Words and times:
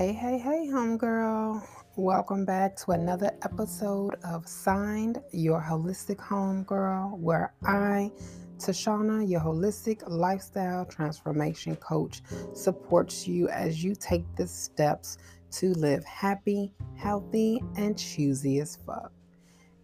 Hey, 0.00 0.14
hey, 0.14 0.38
hey, 0.38 0.66
homegirl. 0.66 1.62
Welcome 1.94 2.46
back 2.46 2.74
to 2.76 2.92
another 2.92 3.32
episode 3.42 4.14
of 4.24 4.48
Signed 4.48 5.20
Your 5.30 5.60
Holistic 5.60 6.16
Homegirl, 6.16 7.18
where 7.18 7.52
I, 7.66 8.10
Tashana, 8.56 9.28
your 9.28 9.42
holistic 9.42 10.02
lifestyle 10.08 10.86
transformation 10.86 11.76
coach, 11.76 12.22
supports 12.54 13.28
you 13.28 13.50
as 13.50 13.84
you 13.84 13.94
take 13.94 14.24
the 14.36 14.46
steps 14.46 15.18
to 15.50 15.74
live 15.74 16.02
happy, 16.06 16.72
healthy, 16.96 17.62
and 17.76 17.98
choosy 17.98 18.58
as 18.60 18.76
fuck. 18.76 19.12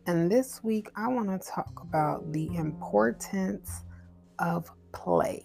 And 0.06 0.32
this 0.32 0.64
week, 0.64 0.88
I 0.96 1.08
want 1.08 1.28
to 1.28 1.46
talk 1.46 1.82
about 1.82 2.32
the 2.32 2.46
importance 2.56 3.84
of 4.38 4.70
play, 4.92 5.42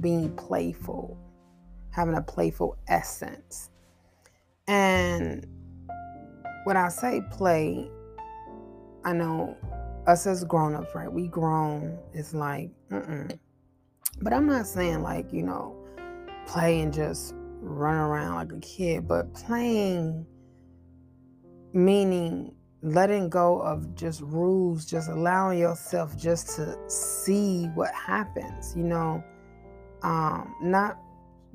being 0.00 0.36
playful 0.36 1.16
having 1.90 2.14
a 2.14 2.22
playful 2.22 2.76
essence. 2.88 3.69
And 4.70 5.44
when 6.62 6.76
I 6.76 6.90
say 6.90 7.20
play, 7.32 7.90
I 9.04 9.12
know 9.12 9.56
us 10.06 10.28
as 10.28 10.44
grown 10.44 10.76
ups, 10.76 10.94
right? 10.94 11.12
We 11.12 11.26
grown. 11.26 11.98
It's 12.12 12.34
like, 12.34 12.70
mm-mm. 12.88 13.36
But 14.22 14.32
I'm 14.32 14.46
not 14.46 14.68
saying 14.68 15.02
like, 15.02 15.32
you 15.32 15.42
know, 15.42 15.74
play 16.46 16.82
and 16.82 16.94
just 16.94 17.34
run 17.60 17.96
around 17.96 18.36
like 18.36 18.52
a 18.52 18.60
kid, 18.60 19.08
but 19.08 19.34
playing 19.34 20.24
meaning 21.72 22.54
letting 22.82 23.28
go 23.28 23.60
of 23.62 23.96
just 23.96 24.20
rules, 24.20 24.86
just 24.86 25.08
allowing 25.08 25.58
yourself 25.58 26.16
just 26.16 26.54
to 26.56 26.78
see 26.88 27.64
what 27.74 27.92
happens, 27.92 28.72
you 28.76 28.84
know, 28.84 29.22
um, 30.04 30.54
not 30.62 30.96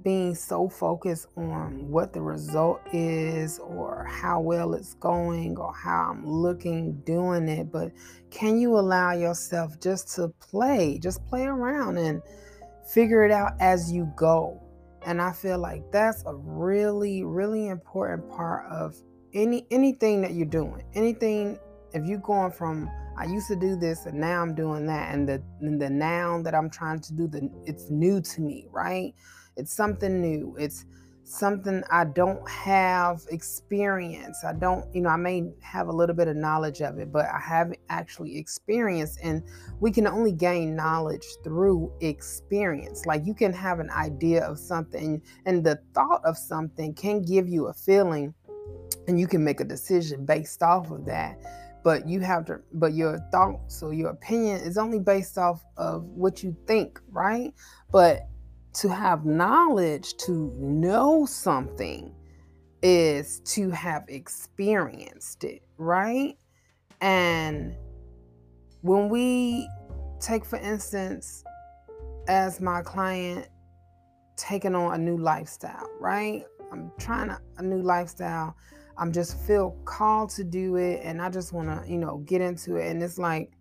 being 0.04 0.36
so 0.36 0.70
focused 0.70 1.28
on 1.36 1.90
what 1.90 2.14
the 2.14 2.22
result 2.22 2.80
is 2.94 3.60
or 3.60 4.06
how 4.06 4.40
well 4.40 4.74
it's 4.74 4.94
going 4.96 5.58
or 5.58 5.74
how 5.74 6.12
I'm 6.12 6.26
looking 6.26 7.02
doing 7.06 7.48
it, 7.48 7.72
but 7.72 7.92
can 8.30 8.60
you 8.60 8.78
allow 8.78 9.14
yourself 9.14 9.80
just 9.80 10.16
to 10.16 10.30
play, 10.40 11.00
just 11.00 11.26
play 11.26 11.44
around 11.44 11.98
and 11.98 12.22
figure 12.94 13.26
it 13.26 13.32
out 13.32 13.54
as 13.60 13.92
you 13.92 14.12
go? 14.16 14.62
And 15.06 15.22
I 15.22 15.32
feel 15.32 15.60
like 15.60 15.92
that's 15.92 16.24
a 16.26 16.36
really, 16.36 17.24
really 17.24 17.68
important 17.68 18.30
part 18.30 18.72
of 18.72 18.96
any 19.34 19.66
anything 19.70 20.22
that 20.22 20.34
you're 20.34 20.46
doing. 20.46 20.84
Anything 20.94 21.60
if 21.96 22.06
you're 22.06 22.20
going 22.20 22.52
from 22.52 22.90
I 23.18 23.26
used 23.26 23.48
to 23.48 23.56
do 23.56 23.78
this 23.78 24.06
and 24.06 24.20
now 24.20 24.42
I'm 24.42 24.54
doing 24.54 24.86
that, 24.88 25.14
and 25.14 25.28
the 25.28 25.42
and 25.62 25.82
the 25.82 25.90
now 25.90 26.42
that 26.42 26.54
I'm 26.54 26.70
trying 26.70 27.00
to 27.00 27.14
do 27.14 27.28
the 27.28 27.50
it's 27.66 27.90
new 27.90 28.22
to 28.22 28.42
me, 28.42 28.68
right? 28.72 29.16
It's 29.56 29.74
something 29.74 30.22
new. 30.22 30.56
It's 30.60 30.86
something 31.24 31.82
I 31.90 32.06
don't 32.06 32.48
have 32.48 33.24
experience. 33.30 34.44
I 34.44 34.54
don't, 34.54 34.86
you 34.94 35.02
know, 35.02 35.10
I 35.10 35.16
may 35.16 35.50
have 35.62 35.88
a 35.88 35.92
little 35.92 36.16
bit 36.16 36.28
of 36.28 36.36
knowledge 36.36 36.82
of 36.82 37.00
it, 37.00 37.12
but 37.12 37.26
I 37.26 37.40
haven't 37.40 37.80
actually 37.90 38.38
experienced. 38.38 39.20
And 39.24 39.42
we 39.80 39.92
can 39.92 40.08
only 40.08 40.34
gain 40.34 40.76
knowledge 40.76 41.26
through 41.44 41.92
experience. 42.02 43.06
Like 43.06 43.26
you 43.26 43.34
can 43.34 43.54
have 43.54 43.80
an 43.80 43.90
idea 43.92 44.44
of 44.44 44.60
something, 44.60 45.22
and 45.46 45.64
the 45.64 45.80
thought 45.94 46.22
of 46.26 46.38
something 46.38 46.94
can 46.94 47.22
give 47.22 47.48
you 47.48 47.68
a 47.68 47.74
feeling, 47.74 48.34
and 49.08 49.18
you 49.18 49.28
can 49.28 49.44
make 49.44 49.62
a 49.62 49.66
decision 49.66 50.26
based 50.26 50.62
off 50.62 50.92
of 50.92 51.06
that. 51.06 51.40
But 51.86 52.10
you 52.10 52.20
have 52.22 52.46
to, 52.46 52.62
but 52.74 52.96
your 52.96 53.20
thoughts 53.32 53.84
or 53.84 53.94
your 53.94 54.10
opinion 54.10 54.62
is 54.62 54.76
only 54.76 54.98
based 54.98 55.38
off 55.38 55.64
of 55.78 56.04
what 56.06 56.42
you 56.42 56.58
think, 56.66 57.00
right? 57.12 57.54
But 57.92 58.28
to 58.82 58.90
have 58.90 59.24
knowledge, 59.24 60.18
to 60.26 60.52
know 60.58 61.28
something, 61.28 62.12
is 62.82 63.40
to 63.42 63.70
have 63.70 64.06
experienced 64.08 65.44
it, 65.44 65.62
right? 65.78 66.36
And 67.02 67.76
when 68.82 69.08
we 69.10 69.70
take, 70.20 70.44
for 70.44 70.58
instance, 70.58 71.44
as 72.28 72.60
my 72.60 72.82
client 72.82 73.48
taking 74.38 74.74
on 74.74 74.96
a 74.96 74.98
new 74.98 75.18
lifestyle, 75.18 75.88
right? 76.00 76.46
I'm 76.72 76.92
trying 76.98 77.30
a, 77.30 77.40
a 77.58 77.62
new 77.62 77.84
lifestyle. 77.84 78.56
I'm 78.98 79.12
just 79.12 79.40
feel 79.46 79.72
called 79.86 80.30
to 80.32 80.44
do 80.44 80.76
it 80.76 81.02
and 81.04 81.22
I 81.22 81.30
just 81.30 81.54
want 81.54 81.68
to, 81.68 81.90
you 81.90 81.98
know, 81.98 82.18
get 82.26 82.42
into 82.42 82.78
it. 82.78 82.90
And 82.90 83.04
it's 83.04 83.18
like 83.18 83.52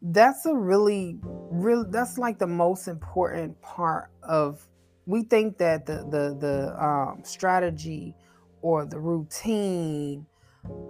that's 0.00 0.44
a 0.44 0.54
really 0.54 1.18
real 1.22 1.84
that's 1.88 2.18
like 2.18 2.38
the 2.38 2.46
most 2.46 2.88
important 2.88 3.60
part 3.62 4.10
of 4.22 4.66
we 5.06 5.22
think 5.22 5.58
that 5.58 5.86
the 5.86 6.06
the 6.10 6.36
the 6.38 6.84
um, 6.84 7.20
strategy 7.24 8.14
or 8.62 8.84
the 8.86 8.98
routine 8.98 10.26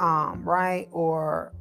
um, 0.01 0.43
right 0.45 0.89
or 0.91 1.53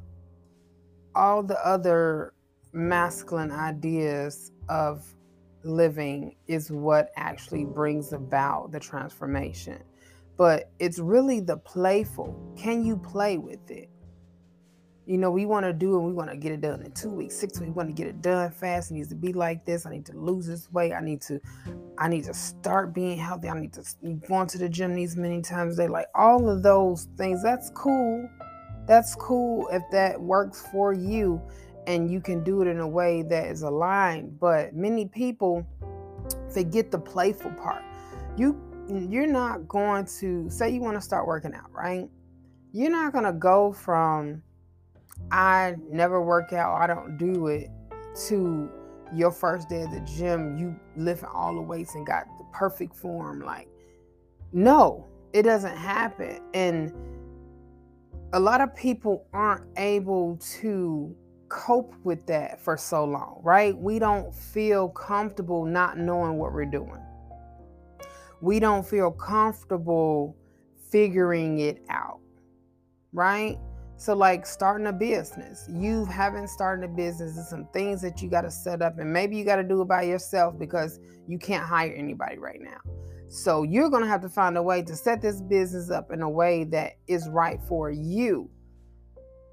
all 1.14 1.42
the 1.42 1.58
other 1.66 2.34
masculine 2.72 3.52
ideas 3.52 4.50
of 4.68 5.04
living 5.62 6.34
is 6.48 6.70
what 6.70 7.10
actually 7.16 7.64
brings 7.64 8.12
about 8.12 8.70
the 8.72 8.80
transformation 8.80 9.80
but 10.36 10.70
it's 10.78 10.98
really 10.98 11.40
the 11.40 11.56
playful 11.56 12.36
can 12.56 12.84
you 12.84 12.96
play 12.96 13.38
with 13.38 13.70
it 13.70 13.88
you 15.06 15.18
know, 15.18 15.30
we 15.30 15.44
want 15.44 15.66
to 15.66 15.72
do 15.72 15.98
and 15.98 16.06
we 16.06 16.12
want 16.12 16.30
to 16.30 16.36
get 16.36 16.52
it 16.52 16.62
done 16.62 16.80
in 16.80 16.90
two 16.92 17.10
weeks, 17.10 17.36
six 17.36 17.60
weeks. 17.60 17.68
We 17.68 17.74
want 17.74 17.90
to 17.90 17.94
get 17.94 18.06
it 18.06 18.22
done 18.22 18.50
fast. 18.50 18.90
It 18.90 18.94
needs 18.94 19.08
to 19.08 19.14
be 19.14 19.34
like 19.34 19.66
this. 19.66 19.84
I 19.84 19.90
need 19.90 20.06
to 20.06 20.16
lose 20.16 20.46
this 20.46 20.72
weight. 20.72 20.94
I 20.94 21.00
need 21.00 21.20
to, 21.22 21.40
I 21.98 22.08
need 22.08 22.24
to 22.24 22.32
start 22.32 22.94
being 22.94 23.18
healthy. 23.18 23.48
I 23.48 23.60
need 23.60 23.74
to 23.74 23.84
going 24.26 24.46
to 24.48 24.58
the 24.58 24.68
gym 24.68 24.94
these 24.94 25.14
many 25.14 25.42
times 25.42 25.78
a 25.78 25.82
day. 25.82 25.88
Like 25.88 26.06
all 26.14 26.48
of 26.48 26.62
those 26.62 27.08
things. 27.18 27.42
That's 27.42 27.70
cool. 27.74 28.28
That's 28.86 29.14
cool 29.16 29.68
if 29.72 29.82
that 29.92 30.18
works 30.18 30.66
for 30.72 30.94
you 30.94 31.40
and 31.86 32.10
you 32.10 32.22
can 32.22 32.42
do 32.42 32.62
it 32.62 32.68
in 32.68 32.80
a 32.80 32.88
way 32.88 33.22
that 33.22 33.46
is 33.48 33.60
aligned. 33.60 34.40
But 34.40 34.74
many 34.74 35.04
people 35.04 35.66
forget 36.50 36.90
the 36.90 36.98
playful 36.98 37.50
part. 37.52 37.82
You 38.38 38.54
you're 38.88 39.26
not 39.26 39.66
going 39.68 40.06
to 40.20 40.48
say 40.50 40.70
you 40.70 40.80
want 40.80 40.96
to 40.96 41.00
start 41.00 41.26
working 41.26 41.54
out, 41.54 41.72
right? 41.72 42.08
You're 42.72 42.90
not 42.90 43.12
going 43.12 43.24
to 43.24 43.32
go 43.32 43.72
from 43.72 44.42
I 45.30 45.76
never 45.90 46.22
work 46.22 46.52
out, 46.52 46.80
I 46.80 46.86
don't 46.86 47.16
do 47.16 47.46
it, 47.48 47.70
to 48.26 48.70
your 49.12 49.30
first 49.30 49.68
day 49.68 49.82
at 49.82 49.90
the 49.90 50.00
gym, 50.00 50.56
you 50.56 50.78
lifting 50.96 51.28
all 51.32 51.54
the 51.54 51.60
weights 51.60 51.94
and 51.94 52.06
got 52.06 52.26
the 52.38 52.44
perfect 52.52 52.94
form. 52.94 53.40
Like, 53.40 53.68
no, 54.52 55.06
it 55.32 55.42
doesn't 55.42 55.76
happen. 55.76 56.40
And 56.52 56.92
a 58.32 58.40
lot 58.40 58.60
of 58.60 58.74
people 58.74 59.26
aren't 59.32 59.64
able 59.76 60.36
to 60.60 61.14
cope 61.48 61.94
with 62.02 62.26
that 62.26 62.60
for 62.60 62.76
so 62.76 63.04
long, 63.04 63.40
right? 63.42 63.76
We 63.76 63.98
don't 63.98 64.34
feel 64.34 64.88
comfortable 64.88 65.64
not 65.64 65.98
knowing 65.98 66.38
what 66.38 66.52
we're 66.52 66.64
doing. 66.64 67.00
We 68.44 68.60
don't 68.60 68.86
feel 68.86 69.10
comfortable 69.10 70.36
figuring 70.90 71.60
it 71.60 71.82
out, 71.88 72.20
right? 73.14 73.58
So, 73.96 74.14
like 74.14 74.44
starting 74.44 74.86
a 74.86 74.92
business, 74.92 75.66
you 75.72 76.04
haven't 76.04 76.48
started 76.48 76.84
a 76.84 76.88
business. 76.88 77.36
There's 77.36 77.48
some 77.48 77.66
things 77.72 78.02
that 78.02 78.20
you 78.20 78.28
got 78.28 78.42
to 78.42 78.50
set 78.50 78.82
up, 78.82 78.98
and 78.98 79.10
maybe 79.10 79.34
you 79.34 79.46
got 79.46 79.56
to 79.56 79.62
do 79.62 79.80
it 79.80 79.86
by 79.86 80.02
yourself 80.02 80.58
because 80.58 81.00
you 81.26 81.38
can't 81.38 81.64
hire 81.64 81.94
anybody 81.94 82.36
right 82.36 82.60
now. 82.60 82.76
So, 83.30 83.62
you're 83.62 83.88
going 83.88 84.02
to 84.02 84.08
have 84.10 84.20
to 84.20 84.28
find 84.28 84.58
a 84.58 84.62
way 84.62 84.82
to 84.82 84.94
set 84.94 85.22
this 85.22 85.40
business 85.40 85.90
up 85.90 86.12
in 86.12 86.20
a 86.20 86.28
way 86.28 86.64
that 86.64 86.98
is 87.06 87.30
right 87.30 87.62
for 87.66 87.90
you 87.90 88.50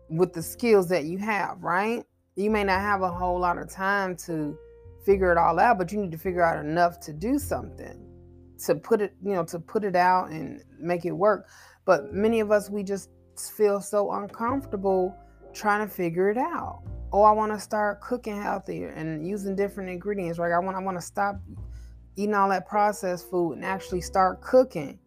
with 0.09 0.33
the 0.33 0.43
skills 0.43 0.89
that 0.89 1.05
you 1.05 1.17
have, 1.17 1.63
right? 1.63 2.03
You 2.35 2.49
may 2.49 2.65
not 2.65 2.81
have 2.81 3.03
a 3.03 3.09
whole 3.09 3.39
lot 3.39 3.57
of 3.57 3.69
time 3.69 4.17
to 4.25 4.57
figure 5.05 5.31
it 5.31 5.37
all 5.37 5.61
out, 5.61 5.77
but 5.77 5.93
you 5.93 6.01
need 6.01 6.11
to 6.11 6.17
figure 6.17 6.43
out 6.43 6.59
enough 6.59 6.99
to 7.05 7.13
do 7.13 7.39
something 7.39 8.10
to 8.65 8.75
put 8.75 9.01
it, 9.01 9.13
you 9.23 9.33
know, 9.33 9.43
to 9.45 9.59
put 9.59 9.83
it 9.83 9.95
out 9.95 10.29
and 10.29 10.63
make 10.79 11.05
it 11.05 11.11
work. 11.11 11.47
But 11.85 12.13
many 12.13 12.39
of 12.39 12.51
us, 12.51 12.69
we 12.69 12.83
just 12.83 13.09
feel 13.55 13.81
so 13.81 14.11
uncomfortable 14.11 15.15
trying 15.53 15.87
to 15.87 15.93
figure 15.93 16.29
it 16.29 16.37
out. 16.37 16.83
Oh, 17.11 17.23
I 17.23 17.31
want 17.31 17.51
to 17.51 17.59
start 17.59 18.01
cooking 18.01 18.41
healthier 18.41 18.89
and 18.89 19.27
using 19.27 19.55
different 19.55 19.89
ingredients. 19.89 20.39
Right? 20.39 20.51
I 20.51 20.59
want 20.59 20.77
I 20.77 20.81
want 20.81 20.97
to 20.97 21.01
stop 21.01 21.35
eating 22.15 22.35
all 22.35 22.49
that 22.49 22.67
processed 22.67 23.29
food 23.29 23.53
and 23.53 23.65
actually 23.65 24.01
start 24.01 24.41
cooking. 24.41 24.99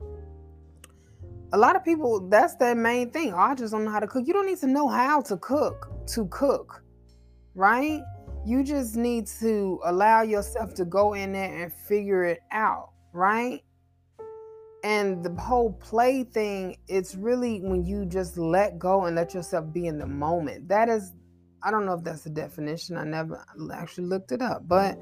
A 1.52 1.58
lot 1.58 1.76
of 1.76 1.84
people, 1.84 2.28
that's 2.28 2.56
their 2.56 2.74
main 2.74 3.10
thing. 3.10 3.32
Oh, 3.32 3.38
I 3.38 3.54
just 3.54 3.72
don't 3.72 3.84
know 3.84 3.90
how 3.90 4.00
to 4.00 4.08
cook. 4.08 4.26
You 4.26 4.32
don't 4.32 4.46
need 4.46 4.58
to 4.58 4.66
know 4.66 4.88
how 4.88 5.20
to 5.22 5.36
cook 5.36 5.88
to 6.08 6.26
cook, 6.26 6.82
right? 7.54 8.00
You 8.44 8.64
just 8.64 8.96
need 8.96 9.28
to 9.40 9.80
allow 9.84 10.22
yourself 10.22 10.74
to 10.74 10.84
go 10.84 11.14
in 11.14 11.32
there 11.32 11.62
and 11.62 11.72
figure 11.72 12.24
it 12.24 12.40
out, 12.50 12.90
right? 13.14 13.62
and 14.84 15.24
the 15.24 15.34
whole 15.40 15.72
play 15.72 16.22
thing 16.22 16.76
it's 16.88 17.14
really 17.14 17.60
when 17.62 17.86
you 17.86 18.04
just 18.04 18.36
let 18.36 18.78
go 18.78 19.06
and 19.06 19.16
let 19.16 19.32
yourself 19.32 19.72
be 19.72 19.86
in 19.86 19.98
the 19.98 20.06
moment. 20.06 20.68
That 20.68 20.88
is 20.88 21.12
i 21.62 21.70
don't 21.70 21.86
know 21.86 21.94
if 21.94 22.04
that's 22.04 22.22
the 22.22 22.30
definition. 22.30 22.96
I 22.96 23.04
never 23.04 23.44
actually 23.72 24.04
looked 24.04 24.30
it 24.30 24.42
up. 24.42 24.68
But 24.68 24.98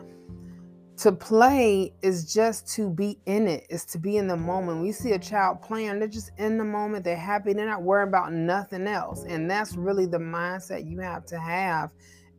to 0.99 1.11
play 1.11 1.93
is 2.01 2.33
just 2.33 2.69
to 2.75 2.89
be 2.89 3.19
in 3.27 3.49
it. 3.49 3.67
Is 3.69 3.85
to 3.87 3.99
be 3.99 4.17
in 4.17 4.29
the 4.29 4.37
moment. 4.37 4.83
We 4.83 4.93
see 4.93 5.13
a 5.13 5.19
child 5.19 5.61
playing 5.61 5.99
they're 5.99 6.07
just 6.07 6.31
in 6.39 6.59
the 6.59 6.65
moment. 6.65 7.05
They're 7.05 7.17
happy. 7.17 7.53
They're 7.53 7.67
not 7.67 7.83
worrying 7.83 8.09
about 8.09 8.33
nothing 8.33 8.87
else. 8.87 9.25
And 9.25 9.51
that's 9.51 9.75
really 9.75 10.07
the 10.07 10.19
mindset 10.19 10.89
you 10.89 11.01
have 11.01 11.27
to 11.27 11.41
have 11.41 11.91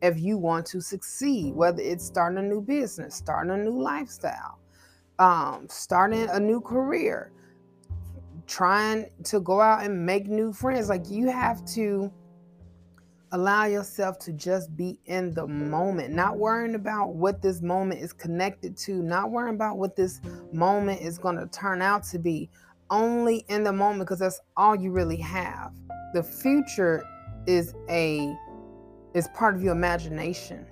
if 0.01 0.17
you 0.17 0.37
want 0.37 0.65
to 0.67 0.81
succeed 0.81 1.55
whether 1.55 1.81
it's 1.81 2.05
starting 2.05 2.37
a 2.37 2.41
new 2.41 2.59
business 2.59 3.15
starting 3.15 3.51
a 3.51 3.57
new 3.57 3.81
lifestyle 3.81 4.59
um, 5.19 5.67
starting 5.69 6.29
a 6.29 6.39
new 6.39 6.59
career 6.61 7.31
trying 8.45 9.05
to 9.23 9.39
go 9.39 9.61
out 9.61 9.83
and 9.83 10.05
make 10.05 10.27
new 10.27 10.51
friends 10.51 10.89
like 10.89 11.09
you 11.09 11.29
have 11.29 11.65
to 11.65 12.11
Allow 13.33 13.65
yourself 13.65 14.19
to 14.19 14.31
just 14.31 14.77
be 14.77 14.99
in 15.05 15.33
the 15.33 15.47
moment, 15.47 16.13
not 16.13 16.37
worrying 16.37 16.75
about 16.75 17.15
what 17.15 17.41
this 17.41 17.63
moment 17.63 17.99
is 17.99 18.13
connected 18.13 18.77
to, 18.77 19.01
not 19.01 19.31
worrying 19.31 19.55
about 19.55 19.79
what 19.79 19.95
this 19.95 20.21
moment 20.51 21.01
is 21.01 21.17
going 21.17 21.37
to 21.37 21.47
turn 21.47 21.81
out 21.81 22.03
to 22.03 22.19
be. 22.19 22.51
Only 22.91 23.43
in 23.49 23.63
the 23.63 23.73
moment 23.73 24.01
because 24.01 24.19
that's 24.19 24.39
all 24.55 24.75
you 24.75 24.91
really 24.91 25.17
have. 25.17 25.73
The 26.13 26.21
future 26.21 27.03
is 27.47 27.73
a 27.89 28.31
is 29.15 29.27
part 29.29 29.55
of 29.55 29.63
your 29.63 29.73
imagination, 29.73 30.67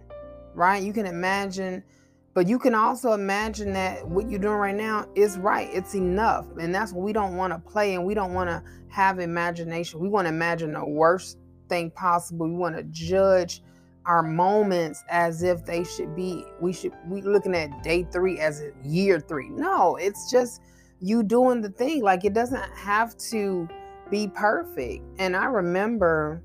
right? 0.54 0.84
You 0.84 0.94
can 0.94 1.08
imagine 1.08 1.84
but 2.34 2.48
you 2.48 2.58
can 2.58 2.74
also 2.74 3.12
imagine 3.12 3.74
that 3.74 4.08
what 4.08 4.30
you're 4.30 4.40
doing 4.40 4.56
right 4.56 4.76
now 4.76 5.08
is 5.16 5.38
right. 5.38 5.70
It's 5.74 5.96
enough. 5.96 6.46
And 6.60 6.74
that's 6.74 6.94
what 6.94 7.04
we 7.04 7.12
don't 7.12 7.36
want 7.36 7.52
to 7.52 7.60
play 7.60 7.96
and 7.96 8.06
we 8.06 8.14
don't 8.14 8.34
want 8.34 8.50
to 8.50 8.64
have 8.90 9.20
imagination. 9.20 10.00
We 10.00 10.08
want 10.08 10.26
to 10.26 10.30
imagine 10.30 10.74
the 10.74 10.86
worst 10.86 11.38
thing 11.68 11.92
possible. 11.92 12.48
We 12.48 12.56
want 12.56 12.78
to 12.78 12.84
judge 12.84 13.62
our 14.06 14.24
moments 14.24 15.04
as 15.10 15.44
if 15.44 15.64
they 15.66 15.84
should 15.84 16.16
be 16.16 16.44
we 16.60 16.74
should 16.74 16.92
we 17.08 17.22
looking 17.22 17.54
at 17.54 17.84
day 17.84 18.08
3 18.12 18.40
as 18.40 18.64
year 18.84 19.20
3. 19.20 19.50
No, 19.50 19.98
it's 19.98 20.32
just 20.32 20.62
you 21.02 21.24
doing 21.24 21.62
the 21.62 21.70
thing. 21.70 22.02
Like 22.02 22.24
it 22.24 22.34
doesn't 22.34 22.64
have 22.76 23.16
to 23.30 23.68
be 24.10 24.28
perfect. 24.28 25.04
And 25.20 25.36
I 25.36 25.46
remember 25.46 26.44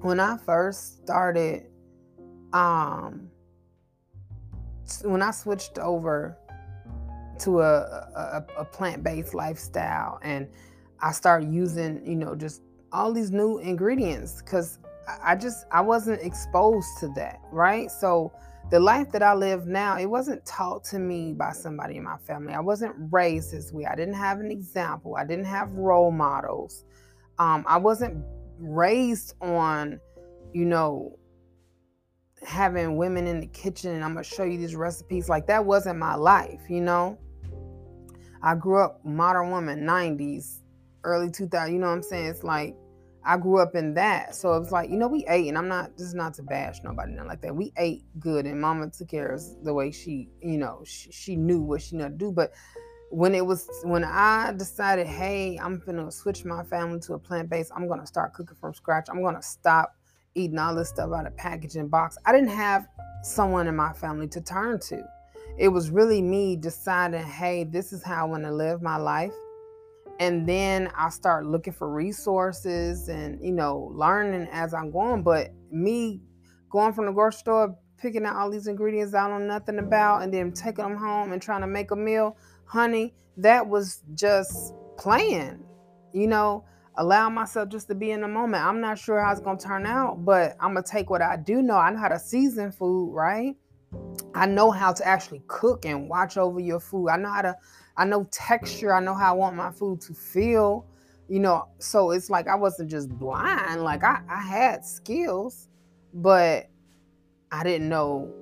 when 0.00 0.20
I 0.20 0.36
first 0.38 1.02
started 1.02 1.66
um 2.52 3.28
when 5.04 5.22
I 5.22 5.30
switched 5.30 5.78
over 5.78 6.36
to 7.40 7.60
a, 7.60 7.80
a, 8.16 8.44
a 8.58 8.64
plant-based 8.64 9.34
lifestyle 9.34 10.18
and 10.22 10.48
I 11.00 11.12
started 11.12 11.52
using, 11.52 12.04
you 12.06 12.16
know, 12.16 12.34
just 12.34 12.62
all 12.92 13.12
these 13.12 13.30
new 13.30 13.58
ingredients 13.58 14.40
because 14.40 14.78
I 15.22 15.34
just 15.34 15.66
I 15.70 15.80
wasn't 15.80 16.22
exposed 16.22 16.88
to 17.00 17.08
that, 17.16 17.40
right? 17.50 17.90
So 17.90 18.32
the 18.70 18.80
life 18.80 19.10
that 19.12 19.22
I 19.22 19.34
live 19.34 19.66
now, 19.66 19.98
it 19.98 20.06
wasn't 20.06 20.44
taught 20.46 20.84
to 20.84 20.98
me 20.98 21.32
by 21.32 21.52
somebody 21.52 21.96
in 21.96 22.04
my 22.04 22.16
family. 22.16 22.54
I 22.54 22.60
wasn't 22.60 22.94
raised 23.10 23.52
this 23.52 23.72
way. 23.72 23.84
I 23.84 23.94
didn't 23.94 24.14
have 24.14 24.40
an 24.40 24.50
example. 24.50 25.16
I 25.16 25.24
didn't 25.24 25.44
have 25.44 25.70
role 25.72 26.10
models. 26.10 26.84
Um, 27.38 27.64
I 27.68 27.76
wasn't 27.76 28.24
raised 28.58 29.34
on, 29.42 30.00
you 30.52 30.64
know, 30.64 31.18
having 32.44 32.96
women 32.96 33.26
in 33.26 33.40
the 33.40 33.46
kitchen 33.46 33.94
and 33.94 34.04
I'm 34.04 34.14
gonna 34.14 34.24
show 34.24 34.44
you 34.44 34.58
these 34.58 34.76
recipes. 34.76 35.28
Like 35.28 35.46
that 35.46 35.64
wasn't 35.64 35.98
my 35.98 36.14
life, 36.14 36.60
you 36.68 36.80
know. 36.80 37.18
I 38.42 38.54
grew 38.54 38.78
up 38.78 39.04
modern 39.04 39.50
woman, 39.50 39.80
90s, 39.80 40.58
early 41.02 41.30
2000. 41.30 41.72
You 41.72 41.80
know 41.80 41.86
what 41.86 41.94
I'm 41.94 42.02
saying? 42.02 42.26
It's 42.26 42.44
like 42.44 42.76
I 43.24 43.38
grew 43.38 43.58
up 43.58 43.74
in 43.74 43.94
that. 43.94 44.34
So 44.34 44.52
it 44.54 44.60
was 44.60 44.70
like, 44.70 44.90
you 44.90 44.96
know, 44.96 45.08
we 45.08 45.24
ate, 45.28 45.48
and 45.48 45.56
I'm 45.56 45.68
not, 45.68 45.96
this 45.96 46.06
is 46.06 46.14
not 46.14 46.34
to 46.34 46.42
bash 46.42 46.80
nobody, 46.84 47.12
nothing 47.12 47.28
like 47.28 47.40
that. 47.40 47.56
We 47.56 47.72
ate 47.78 48.04
good, 48.18 48.46
and 48.46 48.60
mama 48.60 48.90
took 48.90 49.08
care 49.08 49.28
of 49.28 49.40
us 49.40 49.56
the 49.62 49.72
way 49.72 49.90
she, 49.90 50.28
you 50.42 50.58
know, 50.58 50.82
she, 50.84 51.10
she 51.10 51.36
knew 51.36 51.60
what 51.60 51.80
she 51.80 51.96
knew 51.96 52.04
to 52.04 52.10
do. 52.10 52.30
But 52.30 52.52
when 53.10 53.34
it 53.34 53.44
was, 53.44 53.68
when 53.84 54.04
I 54.04 54.52
decided, 54.52 55.06
hey, 55.06 55.58
I'm 55.62 55.78
going 55.78 56.04
to 56.04 56.10
switch 56.10 56.44
my 56.44 56.62
family 56.64 57.00
to 57.00 57.14
a 57.14 57.18
plant 57.18 57.48
based, 57.48 57.72
I'm 57.74 57.88
going 57.88 58.00
to 58.00 58.06
start 58.06 58.34
cooking 58.34 58.56
from 58.60 58.74
scratch. 58.74 59.06
I'm 59.08 59.22
going 59.22 59.36
to 59.36 59.42
stop 59.42 59.96
eating 60.34 60.58
all 60.58 60.74
this 60.74 60.88
stuff 60.88 61.10
out 61.16 61.26
of 61.26 61.36
packaging 61.36 61.88
box. 61.88 62.16
I 62.24 62.32
didn't 62.32 62.48
have 62.48 62.86
someone 63.22 63.66
in 63.66 63.76
my 63.76 63.92
family 63.92 64.28
to 64.28 64.40
turn 64.40 64.78
to. 64.80 65.02
It 65.58 65.68
was 65.68 65.90
really 65.90 66.20
me 66.20 66.56
deciding, 66.56 67.22
hey, 67.22 67.64
this 67.64 67.92
is 67.92 68.02
how 68.02 68.26
I 68.26 68.28
want 68.28 68.44
to 68.44 68.52
live 68.52 68.82
my 68.82 68.96
life 68.96 69.32
and 70.20 70.48
then 70.48 70.90
I 70.96 71.08
start 71.10 71.46
looking 71.46 71.72
for 71.72 71.90
resources 71.90 73.08
and 73.08 73.42
you 73.44 73.52
know 73.52 73.90
learning 73.94 74.48
as 74.52 74.74
I'm 74.74 74.90
going. 74.90 75.22
But 75.22 75.52
me 75.70 76.20
going 76.70 76.92
from 76.92 77.06
the 77.06 77.12
grocery 77.12 77.38
store, 77.38 77.78
picking 77.98 78.24
out 78.24 78.36
all 78.36 78.50
these 78.50 78.66
ingredients 78.66 79.14
I 79.14 79.28
don't 79.28 79.46
know 79.46 79.54
nothing 79.54 79.78
about, 79.78 80.22
and 80.22 80.32
then 80.32 80.52
taking 80.52 80.84
them 80.84 80.96
home 80.96 81.32
and 81.32 81.42
trying 81.42 81.62
to 81.62 81.66
make 81.66 81.90
a 81.90 81.96
meal, 81.96 82.36
honey, 82.64 83.14
that 83.38 83.66
was 83.66 84.02
just 84.14 84.74
playing. 84.96 85.64
You 86.12 86.28
know, 86.28 86.64
allow 86.96 87.28
myself 87.28 87.68
just 87.68 87.88
to 87.88 87.94
be 87.94 88.10
in 88.10 88.20
the 88.20 88.28
moment. 88.28 88.64
I'm 88.64 88.80
not 88.80 88.98
sure 88.98 89.20
how 89.20 89.32
it's 89.32 89.40
gonna 89.40 89.58
turn 89.58 89.86
out, 89.86 90.24
but 90.24 90.56
I'm 90.60 90.74
gonna 90.74 90.82
take 90.82 91.10
what 91.10 91.22
I 91.22 91.36
do 91.36 91.62
know. 91.62 91.76
I 91.76 91.90
know 91.90 91.98
how 91.98 92.08
to 92.08 92.18
season 92.18 92.70
food, 92.72 93.12
right? 93.12 93.56
I 94.34 94.46
know 94.46 94.70
how 94.70 94.92
to 94.92 95.06
actually 95.06 95.42
cook 95.46 95.84
and 95.84 96.08
watch 96.08 96.36
over 96.36 96.60
your 96.60 96.80
food. 96.80 97.08
I 97.08 97.16
know 97.16 97.30
how 97.30 97.42
to 97.42 97.56
I 97.96 98.04
know 98.04 98.24
texture. 98.30 98.92
I 98.92 99.00
know 99.00 99.14
how 99.14 99.34
I 99.34 99.36
want 99.36 99.56
my 99.56 99.70
food 99.70 100.00
to 100.02 100.14
feel. 100.14 100.86
You 101.28 101.40
know, 101.40 101.68
so 101.78 102.10
it's 102.10 102.28
like 102.28 102.48
I 102.48 102.54
wasn't 102.54 102.90
just 102.90 103.08
blind. 103.08 103.82
Like 103.82 104.04
I, 104.04 104.20
I 104.28 104.42
had 104.42 104.84
skills, 104.84 105.68
but 106.12 106.68
I 107.50 107.64
didn't 107.64 107.88
know 107.88 108.32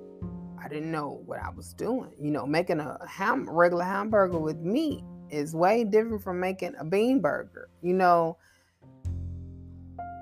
I 0.63 0.67
didn't 0.69 0.91
know 0.91 1.21
what 1.25 1.39
I 1.39 1.49
was 1.49 1.73
doing. 1.73 2.11
You 2.19 2.31
know, 2.31 2.45
making 2.45 2.79
a 2.79 2.97
ham 3.07 3.49
regular 3.49 3.83
hamburger 3.83 4.39
with 4.39 4.57
meat 4.57 5.03
is 5.33 5.55
way 5.55 5.83
different 5.83 6.23
from 6.23 6.39
making 6.39 6.75
a 6.79 6.85
bean 6.85 7.19
burger. 7.19 7.69
You 7.81 7.93
know, 7.93 8.37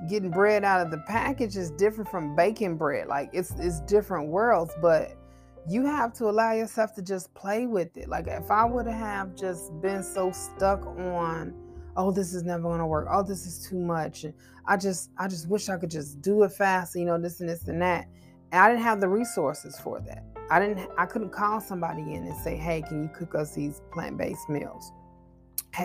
getting 0.08 0.32
bread 0.32 0.64
out 0.64 0.82
of 0.82 0.92
the 0.92 0.98
package 1.08 1.56
is 1.58 1.72
different 1.72 2.10
from 2.10 2.36
baking 2.36 2.78
bread. 2.78 3.08
Like 3.08 3.30
it's 3.34 3.52
it's 3.60 3.82
different 3.82 4.30
worlds, 4.30 4.74
but 4.82 5.18
you 5.70 5.86
have 5.86 6.14
to 6.14 6.26
allow 6.26 6.54
yourself 6.54 6.96
to 6.96 7.02
just 7.02 7.34
play 7.34 7.68
with 7.68 7.96
it. 7.96 8.10
Like 8.10 8.28
if 8.28 8.50
I 8.50 8.66
would 8.66 8.88
have 8.88 9.36
just 9.36 9.80
been 9.82 10.04
so 10.04 10.32
stuck 10.32 10.86
on, 10.86 11.54
oh, 11.96 12.12
this 12.12 12.34
is 12.34 12.44
never 12.44 12.64
gonna 12.64 12.88
work. 12.88 13.08
Oh, 13.12 13.24
this 13.24 13.46
is 13.46 13.68
too 13.68 13.80
much. 13.80 14.26
I 14.66 14.78
just 14.78 15.12
I 15.18 15.28
just 15.28 15.48
wish 15.48 15.70
I 15.70 15.78
could 15.78 15.92
just 15.92 16.22
do 16.22 16.44
it 16.44 16.52
fast, 16.52 16.96
you 16.96 17.06
know, 17.06 17.20
this 17.20 17.40
and 17.40 17.50
this 17.50 17.68
and 17.68 17.82
that. 17.82 18.08
And 18.52 18.62
I 18.62 18.70
didn't 18.70 18.84
have 18.84 19.00
the 19.00 19.10
resources 19.10 19.80
for 19.80 20.00
that. 20.02 20.26
I 20.50 20.60
didn't 20.60 20.90
I 20.98 21.06
couldn't 21.06 21.32
call 21.32 21.62
somebody 21.62 22.02
in 22.02 22.26
and 22.26 22.36
say, 22.38 22.58
hey, 22.58 22.82
can 22.82 23.04
you 23.04 23.10
cook 23.10 23.36
us 23.36 23.54
these 23.54 23.82
plant-based 23.92 24.50
meals? 24.50 24.92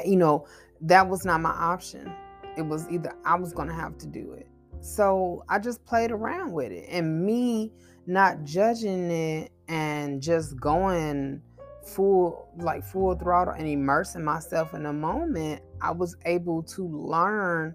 You 0.04 0.16
know, 0.16 0.46
that 0.82 1.08
was 1.08 1.24
not 1.24 1.40
my 1.40 1.50
option. 1.50 2.12
It 2.56 2.62
was 2.62 2.88
either 2.90 3.12
I 3.24 3.36
was 3.36 3.52
gonna 3.52 3.74
have 3.74 3.98
to 3.98 4.06
do 4.06 4.32
it. 4.32 4.48
So 4.80 5.44
I 5.48 5.58
just 5.58 5.84
played 5.84 6.10
around 6.10 6.52
with 6.52 6.72
it. 6.72 6.86
And 6.88 7.24
me 7.24 7.72
not 8.06 8.44
judging 8.44 9.10
it 9.10 9.52
and 9.68 10.22
just 10.22 10.58
going 10.60 11.42
full 11.84 12.48
like 12.58 12.84
full 12.84 13.14
throttle 13.16 13.54
and 13.54 13.66
immersing 13.66 14.24
myself 14.24 14.74
in 14.74 14.82
the 14.82 14.92
moment 14.92 15.62
i 15.80 15.90
was 15.90 16.16
able 16.24 16.60
to 16.62 16.86
learn 16.88 17.74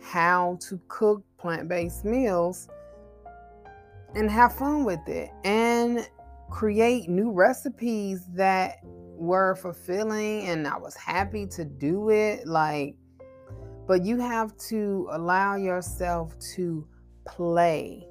how 0.00 0.56
to 0.60 0.80
cook 0.88 1.22
plant-based 1.36 2.04
meals 2.04 2.68
and 4.14 4.30
have 4.30 4.54
fun 4.54 4.84
with 4.84 5.06
it 5.06 5.30
and 5.44 6.08
create 6.50 7.08
new 7.08 7.30
recipes 7.30 8.26
that 8.32 8.78
were 9.20 9.54
fulfilling 9.54 10.46
and 10.48 10.66
i 10.66 10.76
was 10.76 10.96
happy 10.96 11.46
to 11.46 11.64
do 11.64 12.10
it 12.10 12.46
like 12.46 12.94
but 13.86 14.04
you 14.04 14.18
have 14.18 14.56
to 14.56 15.08
allow 15.12 15.56
yourself 15.56 16.34
to 16.54 16.86
play 17.26 18.06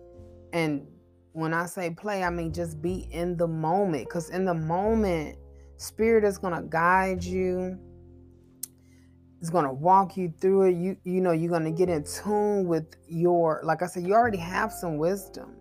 and 0.54 0.86
when 1.34 1.54
I 1.54 1.66
say 1.68 1.92
play, 1.92 2.24
I 2.24 2.30
mean 2.30 2.54
just 2.54 2.82
be 2.82 3.08
in 3.12 3.38
the 3.38 3.48
moment. 3.48 4.08
Because 4.08 4.30
in 4.30 4.46
the 4.46 4.54
moment, 4.54 5.38
Spirit 5.78 6.24
is 6.24 6.38
going 6.38 6.56
to 6.56 6.64
guide 6.64 7.24
you. 7.24 7.78
It's 9.40 9.50
going 9.50 9.66
to 9.66 9.72
walk 9.72 10.18
you 10.18 10.34
through 10.42 10.64
it. 10.64 10.76
You, 10.76 10.98
you 11.06 11.22
know, 11.22 11.32
you're 11.32 11.50
going 11.50 11.64
to 11.64 11.72
get 11.72 11.90
in 11.90 12.04
tune 12.04 12.68
with 12.68 12.96
your, 13.08 13.62
like 13.64 13.82
I 13.82 13.88
said, 13.88 14.06
you 14.06 14.14
already 14.14 14.38
have 14.38 14.74
some 14.74 14.98
wisdom. 14.98 15.56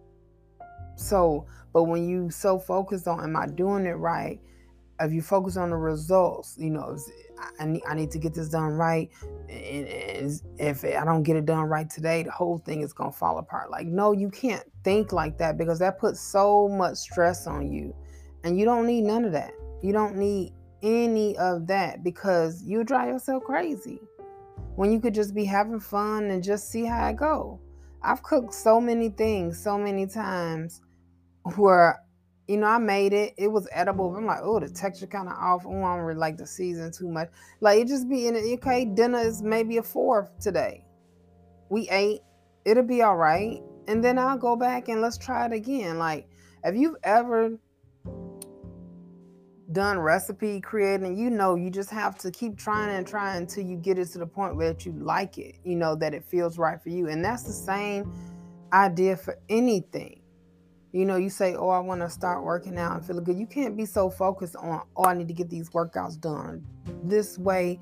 So, 0.97 1.47
but 1.73 1.85
when 1.85 2.09
you 2.09 2.29
so 2.29 2.59
focused 2.59 3.07
on, 3.07 3.23
am 3.23 3.37
I 3.37 3.47
doing 3.47 3.87
it 3.87 3.93
right? 3.93 4.41
If 5.01 5.13
you 5.13 5.23
focus 5.23 5.57
on 5.57 5.71
the 5.71 5.77
results, 5.77 6.57
you 6.59 6.71
know, 6.71 6.99
I 7.61 7.67
need, 7.67 7.83
I 7.89 7.95
need 7.95 8.11
to 8.11 8.19
get 8.19 8.35
this 8.35 8.49
done 8.49 8.73
right. 8.73 9.09
And, 9.49 10.41
if 10.59 10.85
I 10.85 11.05
don't 11.05 11.23
get 11.23 11.37
it 11.37 11.47
done 11.47 11.65
right 11.65 11.89
today, 11.89 12.25
the 12.25 12.31
whole 12.31 12.59
thing 12.59 12.83
is 12.83 12.93
going 12.93 13.13
to 13.13 13.17
fall 13.17 13.39
apart. 13.39 13.71
Like, 13.71 13.87
no, 13.87 14.13
you 14.13 14.29
can't 14.31 14.65
think 14.83 15.13
like 15.13 15.39
that 15.39 15.57
because 15.57 15.79
that 15.79 15.99
puts 15.99 16.21
so 16.21 16.69
much 16.69 16.97
stress 16.97 17.47
on 17.47 17.71
you. 17.71 17.95
And 18.45 18.59
you 18.59 18.65
don't 18.65 18.87
need 18.87 19.03
none 19.03 19.25
of 19.25 19.33
that. 19.33 19.53
You 19.83 19.93
don't 19.93 20.17
need 20.17 20.53
any 20.83 21.37
of 21.39 21.67
that 21.69 22.03
because 22.03 22.63
you'll 22.65 22.85
drive 22.85 23.09
yourself 23.09 23.45
crazy 23.45 24.01
when 24.77 24.93
you 24.93 25.01
could 25.01 25.15
just 25.15 25.35
be 25.35 25.45
having 25.45 25.81
fun 25.81 26.31
and 26.31 26.43
just 26.43 26.71
see 26.71 26.85
how 26.85 27.09
it 27.09 27.17
go. 27.17 27.61
I've 28.03 28.23
cooked 28.23 28.55
so 28.55 28.81
many 28.81 29.09
things 29.09 29.61
so 29.61 29.77
many 29.77 30.07
times 30.07 30.83
where 31.57 32.01
You 32.49 32.57
know, 32.57 32.67
I 32.67 32.79
made 32.79 33.13
it. 33.13 33.35
It 33.37 33.49
was 33.49 33.69
edible. 33.73 34.17
I'm 34.17 34.25
like, 34.25 34.41
oh, 34.43 34.59
the 34.59 34.71
texture 34.71 35.07
kind 35.07 35.29
of 35.29 35.35
off. 35.35 35.65
Oh, 35.67 35.83
I 35.83 35.97
don't 35.97 36.05
really 36.05 36.19
like 36.19 36.39
the 36.39 36.47
season 36.47 36.91
too 36.91 37.09
much. 37.09 37.29
Like 37.61 37.79
it 37.79 37.89
just 37.89 38.09
be 38.09 38.27
in 38.27 38.35
it. 38.35 38.45
Okay, 38.55 38.87
dinner 38.87 39.19
is 39.19 39.43
maybe 39.43 39.77
a 39.77 39.83
four 39.83 40.31
today. 40.41 40.85
We 41.69 41.89
ate. 41.91 42.21
It'll 42.65 42.83
be 42.83 43.03
all 43.03 43.17
right. 43.17 43.61
And 43.87 44.03
then 44.03 44.19
I'll 44.19 44.39
go 44.39 44.57
back 44.57 44.89
and 44.89 45.01
let's 45.01 45.19
try 45.19 45.47
it 45.47 45.53
again. 45.53 45.99
Like, 45.99 46.29
if 46.65 46.75
you've 46.75 46.97
ever 47.03 47.59
done 49.73 49.99
recipe 49.99 50.61
creating, 50.61 51.19
you 51.19 51.29
know, 51.29 51.55
you 51.55 51.71
just 51.71 51.91
have 51.91 52.17
to 52.19 52.31
keep 52.31 52.57
trying 52.57 52.97
and 52.97 53.07
trying 53.07 53.39
until 53.39 53.65
you 53.65 53.77
get 53.77 53.99
it 53.99 54.07
to 54.07 54.19
the 54.19 54.27
point 54.27 54.57
where 54.57 54.75
you 54.81 54.93
like 54.93 55.37
it, 55.39 55.57
you 55.65 55.77
know, 55.77 55.95
that 55.97 56.15
it 56.15 56.25
feels 56.25 56.59
right 56.59 56.83
for 56.83 56.89
you. 56.89 57.09
And 57.09 57.23
that's 57.23 57.43
the 57.43 57.53
same 57.53 58.11
idea 58.73 59.17
for 59.17 59.39
anything. 59.49 60.18
You 60.93 61.05
know, 61.05 61.17
you 61.17 61.31
say, 61.31 61.55
Oh, 61.55 61.69
I 61.69 61.79
want 61.81 62.01
to 62.01 62.11
start 62.11 62.45
working 62.45 62.79
out 62.79 62.97
and 62.97 63.05
feeling 63.05 63.25
good. 63.25 63.39
You 63.39 63.47
can't 63.47 63.77
be 63.77 63.85
so 63.85 64.11
focused 64.11 64.57
on, 64.57 64.83
Oh, 64.97 65.05
I 65.05 65.15
need 65.15 65.29
to 65.29 65.35
get 65.35 65.51
these 65.51 65.71
workouts 65.71 66.21
done 66.21 66.65
this 67.05 67.39
way. 67.39 67.79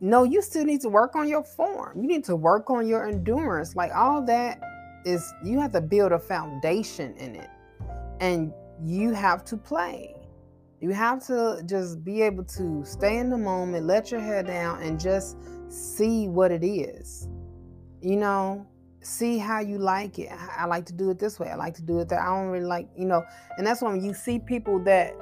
No, 0.00 0.24
you 0.24 0.42
still 0.42 0.64
need 0.64 0.80
to 0.80 0.88
work 0.88 1.14
on 1.14 1.28
your 1.28 1.44
form. 1.44 2.00
You 2.00 2.08
need 2.08 2.24
to 2.24 2.34
work 2.36 2.70
on 2.70 2.88
your 2.88 3.08
endurance. 3.08 3.76
Like 3.76 3.92
all 3.94 4.22
that 4.26 4.60
is, 5.04 5.32
you 5.44 5.60
have 5.60 5.72
to 5.72 5.80
build 5.80 6.12
a 6.12 6.18
foundation 6.18 7.16
in 7.16 7.36
it. 7.36 7.50
And 8.20 8.52
you 8.84 9.12
have 9.12 9.44
to 9.44 9.56
play 9.56 10.16
you 10.82 10.90
have 10.90 11.24
to 11.28 11.62
just 11.64 12.04
be 12.04 12.22
able 12.22 12.42
to 12.42 12.84
stay 12.84 13.18
in 13.18 13.30
the 13.30 13.38
moment, 13.38 13.86
let 13.86 14.10
your 14.10 14.20
head 14.20 14.48
down, 14.48 14.82
and 14.82 14.98
just 14.98 15.36
see 15.68 16.26
what 16.26 16.50
it 16.50 16.66
is. 16.66 17.28
You 18.00 18.16
know, 18.16 18.66
see 19.02 19.38
how 19.38 19.60
you 19.60 19.78
like 19.78 20.18
it. 20.18 20.30
I 20.30 20.66
like 20.66 20.86
to 20.86 20.92
do 20.92 21.10
it 21.10 21.18
this 21.18 21.38
way. 21.38 21.48
I 21.48 21.56
like 21.56 21.74
to 21.74 21.82
do 21.82 21.98
it 22.00 22.08
that. 22.08 22.20
I 22.20 22.26
don't 22.26 22.48
really 22.48 22.64
like, 22.64 22.88
you 22.96 23.04
know, 23.04 23.24
and 23.58 23.66
that's 23.66 23.82
when 23.82 24.02
you 24.02 24.14
see 24.14 24.38
people 24.38 24.78
that 24.84 25.14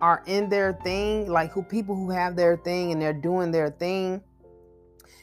are 0.00 0.22
in 0.26 0.48
their 0.48 0.72
thing, 0.84 1.30
like 1.30 1.52
who 1.52 1.62
people 1.62 1.94
who 1.94 2.10
have 2.10 2.34
their 2.36 2.56
thing 2.56 2.92
and 2.92 3.00
they're 3.00 3.12
doing 3.12 3.52
their 3.52 3.70
thing. 3.70 4.20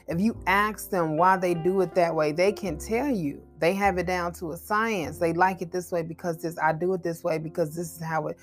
If 0.08 0.20
you 0.20 0.41
ask 0.48 0.89
them 0.89 1.18
why 1.18 1.38
they 1.38 1.53
do 1.53 1.82
it 1.82 1.94
that 1.96 2.15
way, 2.15 2.32
they 2.32 2.51
can 2.51 2.77
tell 2.79 3.10
you. 3.10 3.44
They 3.60 3.74
have 3.74 3.98
it 3.98 4.08
down 4.08 4.34
to 4.36 4.53
a 4.53 4.58
science. 4.58 5.20
They 5.20 5.34
like 5.34 5.62
it 5.62 5.72
this 5.72 5.91
way 5.91 6.01
because 6.01 6.41
this 6.41 6.58
I 6.58 6.74
do 6.74 6.94
it 6.94 7.03
this 7.03 7.24
way 7.24 7.38
because 7.38 7.75
this 7.75 7.96
is 7.96 8.01
how 8.01 8.27
it 8.27 8.38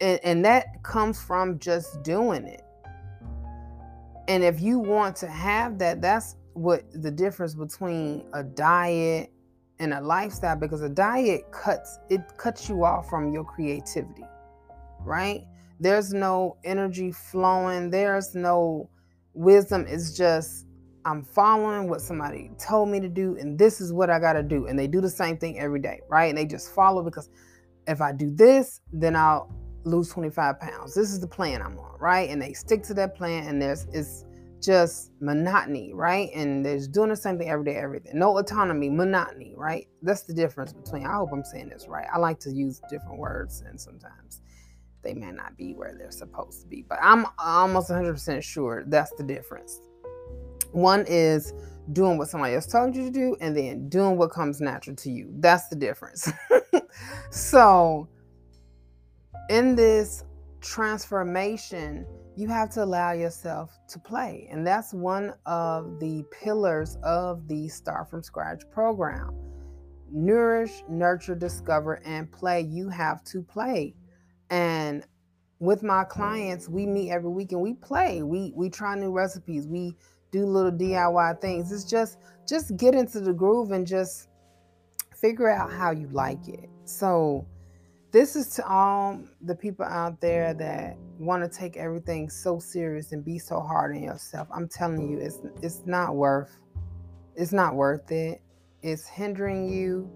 and, 0.00 0.18
and 0.24 0.44
that 0.44 0.82
comes 0.82 1.22
from 1.22 1.58
just 1.58 2.02
doing 2.02 2.44
it. 2.44 2.62
And 4.28 4.42
if 4.42 4.60
you 4.60 4.78
want 4.78 5.16
to 5.16 5.28
have 5.28 5.78
that, 5.78 6.00
that's 6.00 6.36
what 6.54 6.84
the 7.02 7.10
difference 7.10 7.54
between 7.54 8.24
a 8.32 8.42
diet 8.42 9.32
and 9.78 9.94
a 9.94 10.00
lifestyle 10.00 10.56
because 10.56 10.82
a 10.82 10.88
diet 10.88 11.50
cuts 11.50 11.98
it 12.10 12.20
cuts 12.36 12.68
you 12.68 12.84
off 12.84 13.08
from 13.08 13.32
your 13.32 13.44
creativity 13.44 14.24
right? 15.04 15.44
There's 15.80 16.12
no 16.12 16.56
energy 16.64 17.10
flowing. 17.10 17.90
There's 17.90 18.34
no 18.34 18.88
wisdom. 19.34 19.86
It's 19.88 20.16
just 20.16 20.66
i'm 21.04 21.24
following 21.24 21.88
what 21.88 22.00
somebody 22.00 22.48
told 22.60 22.88
me 22.88 23.00
to 23.00 23.08
do 23.08 23.36
and 23.40 23.58
this 23.58 23.80
is 23.80 23.92
what 23.92 24.08
i 24.08 24.20
got 24.20 24.34
to 24.34 24.42
do. 24.42 24.66
And 24.66 24.78
they 24.78 24.86
do 24.86 25.00
the 25.00 25.10
same 25.10 25.36
thing 25.36 25.58
every 25.58 25.80
day 25.80 26.00
right? 26.08 26.26
And 26.26 26.38
they 26.38 26.46
just 26.46 26.72
follow 26.72 27.02
because 27.02 27.28
if 27.88 28.00
i 28.00 28.12
do 28.12 28.30
this 28.30 28.80
then 28.92 29.16
i'll 29.16 29.50
lose 29.84 30.08
25 30.10 30.60
pounds. 30.60 30.94
This 30.94 31.10
is 31.10 31.20
the 31.20 31.26
plan 31.26 31.62
I'm 31.62 31.78
on, 31.78 31.98
right? 31.98 32.28
And 32.30 32.40
they 32.40 32.52
stick 32.52 32.82
to 32.84 32.94
that 32.94 33.16
plan, 33.16 33.46
and 33.48 33.60
there's 33.60 33.86
it's 33.92 34.24
just 34.62 35.10
monotony, 35.20 35.92
right? 35.92 36.30
And 36.34 36.64
there's 36.64 36.88
doing 36.88 37.10
the 37.10 37.16
same 37.16 37.38
thing 37.38 37.48
every 37.48 37.64
day, 37.64 37.76
everything. 37.76 38.18
No 38.18 38.38
autonomy, 38.38 38.88
monotony, 38.88 39.54
right? 39.56 39.88
That's 40.02 40.22
the 40.22 40.32
difference 40.32 40.72
between. 40.72 41.04
I 41.06 41.14
hope 41.14 41.30
I'm 41.32 41.44
saying 41.44 41.68
this 41.68 41.86
right. 41.88 42.06
I 42.12 42.18
like 42.18 42.38
to 42.40 42.50
use 42.50 42.80
different 42.88 43.18
words, 43.18 43.62
and 43.66 43.80
sometimes 43.80 44.40
they 45.02 45.14
may 45.14 45.32
not 45.32 45.56
be 45.56 45.74
where 45.74 45.94
they're 45.98 46.12
supposed 46.12 46.62
to 46.62 46.66
be, 46.68 46.84
but 46.88 46.98
I'm 47.02 47.26
almost 47.38 47.90
100% 47.90 48.42
sure 48.42 48.84
that's 48.86 49.12
the 49.16 49.24
difference. 49.24 49.80
One 50.70 51.04
is 51.08 51.52
doing 51.92 52.16
what 52.16 52.28
somebody 52.28 52.54
else 52.54 52.66
told 52.66 52.94
you 52.94 53.04
to 53.04 53.10
do, 53.10 53.36
and 53.40 53.56
then 53.56 53.88
doing 53.88 54.16
what 54.16 54.30
comes 54.30 54.60
natural 54.60 54.96
to 54.96 55.10
you. 55.10 55.28
That's 55.38 55.68
the 55.68 55.76
difference. 55.76 56.32
so 57.30 58.08
in 59.50 59.74
this 59.74 60.24
transformation, 60.60 62.06
you 62.36 62.48
have 62.48 62.70
to 62.70 62.84
allow 62.84 63.12
yourself 63.12 63.70
to 63.88 63.98
play. 63.98 64.48
And 64.50 64.66
that's 64.66 64.94
one 64.94 65.34
of 65.44 66.00
the 66.00 66.24
pillars 66.30 66.96
of 67.02 67.46
the 67.48 67.68
Start 67.68 68.08
from 68.10 68.22
Scratch 68.22 68.62
program. 68.70 69.34
Nourish, 70.10 70.82
nurture, 70.88 71.34
discover, 71.34 72.00
and 72.04 72.30
play. 72.30 72.62
You 72.62 72.88
have 72.88 73.22
to 73.24 73.42
play. 73.42 73.94
And 74.50 75.06
with 75.58 75.82
my 75.82 76.04
clients, 76.04 76.68
we 76.68 76.86
meet 76.86 77.10
every 77.10 77.30
week 77.30 77.52
and 77.52 77.60
we 77.60 77.74
play. 77.74 78.22
We 78.22 78.52
we 78.54 78.68
try 78.68 78.94
new 78.96 79.12
recipes. 79.12 79.66
We 79.66 79.96
do 80.30 80.44
little 80.44 80.72
DIY 80.72 81.40
things. 81.40 81.70
It's 81.70 81.84
just 81.84 82.18
just 82.48 82.76
get 82.76 82.94
into 82.94 83.20
the 83.20 83.32
groove 83.32 83.70
and 83.70 83.86
just 83.86 84.28
figure 85.14 85.48
out 85.48 85.70
how 85.70 85.92
you 85.92 86.08
like 86.08 86.48
it. 86.48 86.68
So 86.84 87.46
this 88.12 88.36
is 88.36 88.48
to 88.50 88.66
all 88.66 89.18
the 89.40 89.54
people 89.54 89.84
out 89.84 90.20
there 90.20 90.54
that 90.54 90.96
want 91.18 91.42
to 91.42 91.58
take 91.58 91.76
everything 91.76 92.28
so 92.30 92.58
serious 92.58 93.12
and 93.12 93.24
be 93.24 93.38
so 93.38 93.60
hard 93.60 93.96
on 93.96 94.02
yourself. 94.02 94.46
I'm 94.54 94.68
telling 94.68 95.10
you, 95.10 95.18
it's 95.18 95.38
it's 95.62 95.82
not 95.86 96.14
worth 96.14 96.58
it's 97.34 97.52
not 97.52 97.74
worth 97.74 98.10
it. 98.10 98.42
It's 98.82 99.06
hindering 99.06 99.68
you 99.68 100.10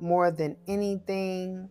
more 0.00 0.30
than 0.30 0.56
anything. 0.66 1.68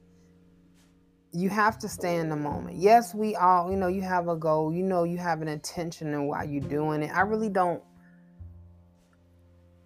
You 1.32 1.50
have 1.50 1.78
to 1.80 1.90
stay 1.90 2.18
in 2.18 2.30
the 2.30 2.36
moment. 2.36 2.78
Yes, 2.78 3.14
we 3.14 3.36
all, 3.36 3.70
you 3.70 3.78
know, 3.78 3.88
you 3.88 4.02
have 4.02 4.28
a 4.28 4.36
goal, 4.36 4.74
you 4.74 4.84
know, 4.84 5.04
you 5.04 5.18
have 5.18 5.42
an 5.42 5.48
intention 5.48 6.14
in 6.14 6.28
why 6.28 6.44
you're 6.44 6.62
doing 6.62 7.04
it. 7.04 7.12
I 7.14 7.22
really 7.22 7.50
don't 7.50 7.84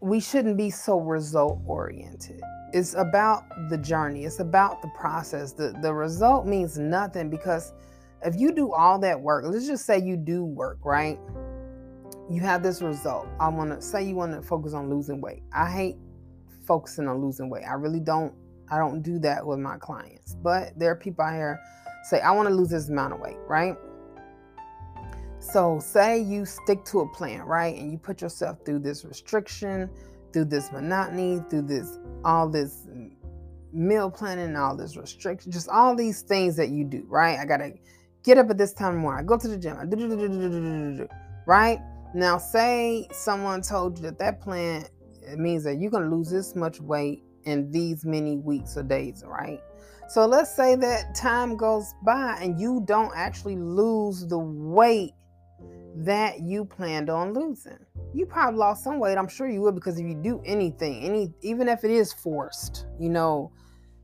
we 0.01 0.19
shouldn't 0.19 0.57
be 0.57 0.69
so 0.69 0.99
result 0.99 1.59
oriented 1.65 2.41
it's 2.73 2.93
about 2.93 3.45
the 3.69 3.77
journey. 3.77 4.25
It's 4.25 4.39
about 4.39 4.81
the 4.81 4.89
process. 4.89 5.53
The 5.53 5.75
the 5.81 5.93
result 5.93 6.45
means 6.45 6.77
nothing 6.77 7.29
because 7.29 7.73
if 8.23 8.35
you 8.35 8.53
do 8.53 8.73
all 8.73 8.99
that 8.99 9.19
work 9.19 9.45
let's 9.47 9.65
just 9.65 9.85
say 9.85 9.99
you 9.99 10.17
do 10.17 10.43
work 10.43 10.79
right? 10.83 11.19
You 12.29 12.41
have 12.41 12.61
this 12.61 12.81
result. 12.81 13.27
I 13.39 13.47
want 13.49 13.71
to 13.71 13.81
say 13.81 14.03
you 14.03 14.15
want 14.15 14.33
to 14.33 14.41
focus 14.41 14.73
on 14.73 14.89
losing 14.89 15.19
weight. 15.19 15.41
I 15.53 15.69
hate 15.69 15.97
focusing 16.65 17.07
on 17.07 17.23
losing 17.23 17.49
weight. 17.49 17.63
I 17.63 17.73
really 17.73 17.99
don't 17.99 18.33
i 18.71 18.77
don't 18.77 19.01
do 19.01 19.17
that 19.19 19.45
with 19.45 19.59
my 19.59 19.77
clients. 19.77 20.35
But 20.35 20.77
there 20.77 20.91
are 20.91 20.95
people 20.95 21.25
out 21.25 21.33
here 21.33 21.59
say 22.03 22.21
i 22.21 22.31
want 22.31 22.47
to 22.47 22.53
lose 22.53 22.69
this 22.69 22.87
amount 22.89 23.13
of 23.13 23.19
weight 23.19 23.37
right 23.47 23.75
so 25.51 25.79
say 25.79 26.19
you 26.19 26.45
stick 26.45 26.83
to 26.85 27.01
a 27.01 27.07
plan 27.09 27.41
right 27.41 27.75
and 27.75 27.91
you 27.91 27.97
put 27.97 28.21
yourself 28.21 28.57
through 28.65 28.79
this 28.79 29.05
restriction 29.05 29.89
through 30.31 30.45
this 30.45 30.71
monotony, 30.71 31.41
through 31.49 31.63
this 31.63 31.99
all 32.23 32.49
this 32.49 32.87
meal 33.71 34.09
planning, 34.09 34.55
all 34.55 34.75
this 34.75 34.97
restriction, 34.97 35.51
just 35.51 35.69
all 35.69 35.95
these 35.95 36.21
things 36.21 36.55
that 36.55 36.69
you 36.69 36.83
do, 36.83 37.05
right? 37.07 37.39
I 37.39 37.45
gotta 37.45 37.73
get 38.23 38.37
up 38.37 38.49
at 38.49 38.57
this 38.57 38.73
time 38.73 38.97
more. 38.97 39.17
I 39.17 39.23
go 39.23 39.37
to 39.37 39.47
the 39.47 39.57
gym. 39.57 41.07
Right 41.45 41.79
now, 42.13 42.37
say 42.37 43.07
someone 43.11 43.61
told 43.61 43.97
you 43.97 44.03
that 44.03 44.19
that 44.19 44.41
plan 44.41 44.85
it 45.21 45.37
means 45.37 45.63
that 45.63 45.75
you're 45.75 45.91
gonna 45.91 46.09
lose 46.09 46.29
this 46.29 46.55
much 46.55 46.79
weight 46.81 47.23
in 47.43 47.71
these 47.71 48.05
many 48.05 48.37
weeks 48.37 48.77
or 48.77 48.83
days, 48.83 49.23
right? 49.25 49.61
So 50.09 50.25
let's 50.25 50.53
say 50.55 50.75
that 50.75 51.13
time 51.13 51.55
goes 51.55 51.93
by 52.03 52.39
and 52.41 52.59
you 52.59 52.81
don't 52.85 53.11
actually 53.15 53.57
lose 53.57 54.25
the 54.25 54.39
weight 54.39 55.13
that 55.99 56.39
you 56.39 56.63
planned 56.63 57.09
on 57.09 57.33
losing. 57.33 57.77
You 58.13 58.25
probably 58.25 58.57
lost 58.57 58.85
some 58.85 58.99
weight. 58.99 59.17
I'm 59.17 59.27
sure 59.27 59.49
you 59.49 59.61
would 59.61 59.75
because 59.75 59.99
if 59.99 60.07
you 60.07 60.15
do 60.15 60.41
anything, 60.45 61.03
any 61.03 61.33
even 61.41 61.67
if 61.67 61.83
it 61.83 61.91
is 61.91 62.13
forced, 62.13 62.85
you 62.97 63.09
know, 63.09 63.51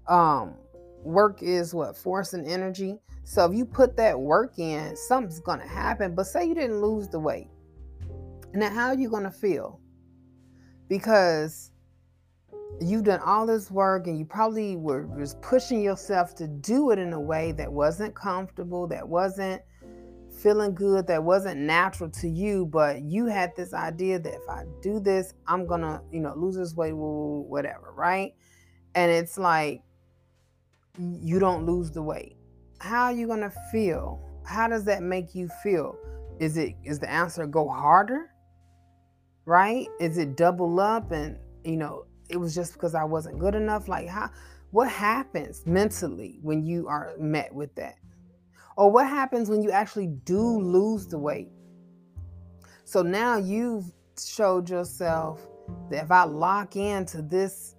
um, 0.07 0.55
work 1.03 1.41
is 1.41 1.73
what 1.73 1.97
force 1.97 2.33
and 2.33 2.45
energy. 2.45 2.97
So 3.23 3.45
if 3.45 3.55
you 3.55 3.65
put 3.65 3.95
that 3.95 4.19
work 4.19 4.59
in, 4.59 4.95
something's 4.95 5.39
gonna 5.39 5.67
happen. 5.67 6.15
But 6.15 6.25
say 6.25 6.45
you 6.45 6.53
didn't 6.53 6.81
lose 6.81 7.07
the 7.07 7.19
weight. 7.19 7.47
Now 8.53 8.69
how 8.69 8.87
are 8.87 8.95
you 8.95 9.09
gonna 9.09 9.31
feel? 9.31 9.79
Because 10.89 11.71
you've 12.81 13.05
done 13.05 13.21
all 13.21 13.45
this 13.45 13.71
work 13.71 14.07
and 14.07 14.19
you 14.19 14.25
probably 14.25 14.75
were 14.75 15.09
just 15.17 15.41
pushing 15.41 15.81
yourself 15.81 16.35
to 16.35 16.47
do 16.47 16.91
it 16.91 16.99
in 16.99 17.13
a 17.13 17.19
way 17.19 17.53
that 17.53 17.71
wasn't 17.71 18.13
comfortable, 18.13 18.85
that 18.87 19.07
wasn't 19.07 19.61
feeling 20.35 20.75
good 20.75 21.07
that 21.07 21.23
wasn't 21.23 21.59
natural 21.61 22.09
to 22.09 22.29
you, 22.29 22.65
but 22.65 23.01
you 23.01 23.25
had 23.25 23.55
this 23.55 23.73
idea 23.73 24.19
that 24.19 24.33
if 24.33 24.49
I 24.49 24.65
do 24.81 24.99
this, 24.99 25.33
I'm 25.47 25.65
gonna, 25.65 26.01
you 26.11 26.19
know, 26.19 26.33
lose 26.35 26.55
this 26.55 26.75
weight, 26.75 26.93
whatever, 26.93 27.93
right? 27.95 28.33
And 28.93 29.11
it's 29.11 29.37
like 29.37 29.81
you 30.97 31.39
don't 31.39 31.65
lose 31.65 31.91
the 31.91 32.01
weight. 32.01 32.37
How 32.79 33.05
are 33.05 33.13
you 33.13 33.27
gonna 33.27 33.51
feel? 33.71 34.21
How 34.45 34.67
does 34.67 34.83
that 34.85 35.01
make 35.01 35.35
you 35.35 35.49
feel? 35.63 35.97
Is 36.39 36.57
it 36.57 36.75
is 36.83 36.99
the 36.99 37.09
answer 37.09 37.45
go 37.47 37.67
harder? 37.67 38.31
Right? 39.45 39.87
Is 39.99 40.17
it 40.17 40.37
double 40.37 40.79
up 40.79 41.11
and 41.11 41.37
you 41.63 41.77
know, 41.77 42.05
it 42.29 42.37
was 42.37 42.53
just 42.53 42.73
because 42.73 42.95
I 42.95 43.03
wasn't 43.03 43.39
good 43.39 43.55
enough? 43.55 43.87
Like 43.87 44.07
how 44.07 44.29
What 44.71 44.89
happens 44.89 45.65
mentally 45.65 46.39
when 46.41 46.65
you 46.65 46.87
are 46.87 47.13
met 47.19 47.53
with 47.53 47.73
that? 47.75 47.95
Or 48.75 48.91
what 48.91 49.07
happens 49.07 49.49
when 49.49 49.61
you 49.61 49.71
actually 49.71 50.07
do 50.07 50.41
lose 50.41 51.07
the 51.07 51.17
weight? 51.17 51.49
So 52.83 53.01
now 53.01 53.37
you've 53.37 53.85
showed 54.23 54.69
yourself 54.69 55.41
that 55.89 56.03
if 56.03 56.11
I 56.11 56.23
lock 56.23 56.75
into 56.75 57.21
this 57.21 57.75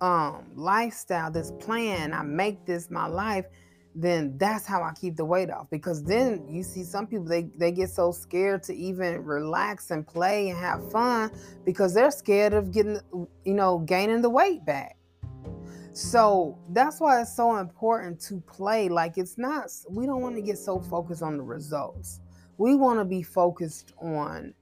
um 0.00 0.52
lifestyle, 0.54 1.30
this 1.30 1.52
plan, 1.60 2.14
I 2.14 2.22
make 2.22 2.64
this 2.64 2.90
my 2.90 3.06
life, 3.06 3.46
then 3.94 4.38
that's 4.38 4.66
how 4.66 4.82
I 4.82 4.92
keep 4.92 5.16
the 5.16 5.24
weight 5.24 5.50
off. 5.50 5.68
Because 5.68 6.04
then 6.04 6.46
you 6.48 6.62
see 6.62 6.84
some 6.84 7.06
people 7.06 7.26
they 7.26 7.50
they 7.56 7.72
get 7.72 7.90
so 7.90 8.12
scared 8.12 8.62
to 8.64 8.74
even 8.74 9.24
relax 9.24 9.90
and 9.90 10.06
play 10.06 10.48
and 10.50 10.58
have 10.58 10.90
fun 10.90 11.30
because 11.64 11.92
they're 11.92 12.10
scared 12.10 12.54
of 12.54 12.70
getting 12.70 13.00
you 13.44 13.54
know 13.54 13.78
gaining 13.80 14.22
the 14.22 14.30
weight 14.30 14.64
back. 14.64 14.96
So 16.00 16.56
that's 16.70 16.98
why 16.98 17.20
it's 17.20 17.36
so 17.36 17.58
important 17.58 18.18
to 18.22 18.40
play. 18.40 18.88
Like 18.88 19.18
it's 19.18 19.36
not 19.36 19.66
we 19.90 20.06
don't 20.06 20.22
want 20.22 20.34
to 20.36 20.40
get 20.40 20.56
so 20.56 20.80
focused 20.80 21.22
on 21.22 21.36
the 21.36 21.42
results. 21.42 22.20
We 22.56 22.74
want 22.74 23.00
to 23.00 23.04
be 23.04 23.22
focused 23.22 23.92
on 24.00 24.54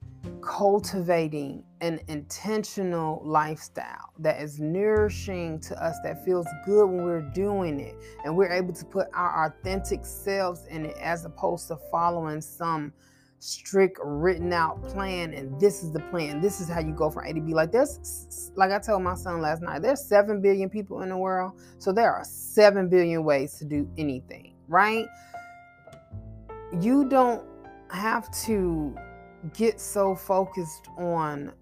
cultivating 0.42 1.62
an 1.80 2.00
intentional 2.08 3.22
lifestyle 3.24 4.12
that 4.18 4.42
is 4.42 4.58
nourishing 4.58 5.60
to 5.60 5.80
us, 5.82 5.96
that 6.02 6.24
feels 6.24 6.46
good 6.66 6.86
when 6.86 7.04
we're 7.04 7.30
doing 7.32 7.78
it, 7.78 7.94
and 8.24 8.36
we're 8.36 8.52
able 8.52 8.72
to 8.72 8.84
put 8.84 9.06
our 9.14 9.46
authentic 9.46 10.04
selves 10.04 10.66
in 10.66 10.86
it 10.86 10.96
as 11.00 11.24
opposed 11.24 11.68
to 11.68 11.76
following 11.88 12.40
some 12.40 12.92
strict 13.40 13.98
written 14.02 14.52
out 14.52 14.82
plan 14.82 15.32
and 15.32 15.60
this 15.60 15.82
is 15.82 15.92
the 15.92 16.00
plan 16.10 16.40
this 16.40 16.60
is 16.60 16.68
how 16.68 16.80
you 16.80 16.92
go 16.92 17.08
from 17.08 17.24
a 17.24 17.32
to 17.32 17.40
b 17.40 17.54
like 17.54 17.70
there's 17.70 18.50
like 18.56 18.72
i 18.72 18.78
told 18.78 19.02
my 19.02 19.14
son 19.14 19.40
last 19.40 19.62
night 19.62 19.80
there's 19.80 20.04
7 20.04 20.40
billion 20.40 20.68
people 20.68 21.02
in 21.02 21.08
the 21.08 21.16
world 21.16 21.52
so 21.78 21.92
there 21.92 22.12
are 22.12 22.24
7 22.24 22.88
billion 22.88 23.22
ways 23.22 23.54
to 23.58 23.64
do 23.64 23.88
anything 23.96 24.54
right 24.66 25.06
you 26.80 27.08
don't 27.08 27.44
have 27.90 28.30
to 28.44 28.96
get 29.54 29.80
so 29.80 30.14
focused 30.14 30.88
on 30.98 31.52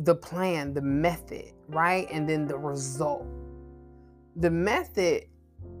the 0.00 0.14
plan, 0.14 0.74
the 0.74 0.82
method, 0.82 1.52
right? 1.68 2.06
And 2.10 2.28
then 2.28 2.46
the 2.46 2.58
result. 2.58 3.26
The 4.36 4.50
method 4.50 5.24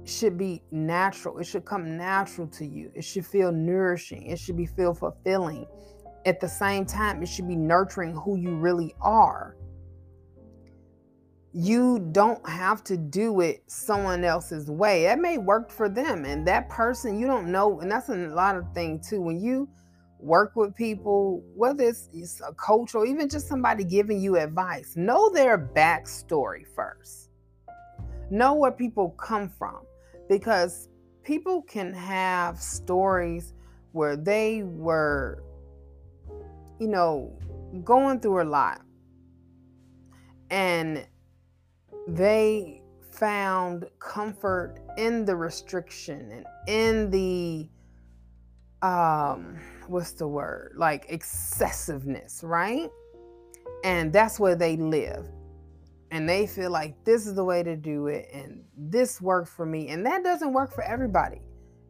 should 0.04 0.38
be 0.38 0.62
natural. 0.70 1.38
It 1.38 1.44
should 1.44 1.64
come 1.64 1.96
natural 1.96 2.46
to 2.48 2.66
you. 2.66 2.90
It 2.94 3.02
should 3.02 3.26
feel 3.26 3.52
nourishing. 3.52 4.26
It 4.26 4.38
should 4.38 4.56
be 4.56 4.66
feel 4.66 4.94
fulfilling. 4.94 5.66
At 6.24 6.40
the 6.40 6.48
same 6.48 6.86
time, 6.86 7.22
it 7.22 7.28
should 7.28 7.48
be 7.48 7.56
nurturing 7.56 8.14
who 8.14 8.36
you 8.36 8.56
really 8.56 8.94
are. 9.00 9.56
You 11.52 12.06
don't 12.12 12.46
have 12.48 12.84
to 12.84 12.96
do 12.96 13.40
it 13.40 13.62
someone 13.66 14.24
else's 14.24 14.70
way. 14.70 15.04
That 15.04 15.18
may 15.18 15.38
work 15.38 15.70
for 15.70 15.88
them. 15.88 16.24
And 16.24 16.46
that 16.46 16.68
person, 16.68 17.18
you 17.18 17.26
don't 17.26 17.50
know. 17.50 17.80
And 17.80 17.90
that's 17.90 18.08
a 18.08 18.14
lot 18.14 18.56
of 18.56 18.72
thing 18.74 19.00
too. 19.00 19.22
When 19.22 19.40
you 19.40 19.68
work 20.18 20.54
with 20.54 20.74
people, 20.74 21.42
whether 21.54 21.84
it's, 21.84 22.08
it's 22.12 22.40
a 22.40 22.52
coach 22.54 22.94
or 22.94 23.06
even 23.06 23.28
just 23.28 23.48
somebody 23.48 23.84
giving 23.84 24.20
you 24.20 24.36
advice, 24.36 24.94
know 24.96 25.30
their 25.30 25.56
backstory 25.58 26.66
first. 26.74 27.25
Know 28.30 28.54
where 28.54 28.72
people 28.72 29.10
come 29.10 29.48
from 29.48 29.86
because 30.28 30.88
people 31.22 31.62
can 31.62 31.92
have 31.92 32.60
stories 32.60 33.54
where 33.92 34.16
they 34.16 34.62
were, 34.62 35.42
you 36.78 36.88
know, 36.88 37.38
going 37.84 38.20
through 38.20 38.42
a 38.42 38.48
lot 38.48 38.80
and 40.50 41.06
they 42.08 42.82
found 43.10 43.86
comfort 43.98 44.78
in 44.96 45.24
the 45.24 45.34
restriction 45.34 46.30
and 46.32 46.46
in 46.68 47.10
the 47.10 47.68
um 48.86 49.58
what's 49.88 50.12
the 50.12 50.26
word? 50.26 50.74
Like 50.76 51.06
excessiveness, 51.08 52.42
right? 52.44 52.90
And 53.84 54.12
that's 54.12 54.38
where 54.38 54.56
they 54.56 54.76
live. 54.76 55.28
And 56.10 56.28
they 56.28 56.46
feel 56.46 56.70
like 56.70 57.04
this 57.04 57.26
is 57.26 57.34
the 57.34 57.44
way 57.44 57.62
to 57.62 57.76
do 57.76 58.06
it 58.06 58.28
and 58.32 58.62
this 58.76 59.20
worked 59.20 59.48
for 59.48 59.66
me. 59.66 59.88
And 59.88 60.06
that 60.06 60.22
doesn't 60.22 60.52
work 60.52 60.72
for 60.72 60.84
everybody. 60.84 61.40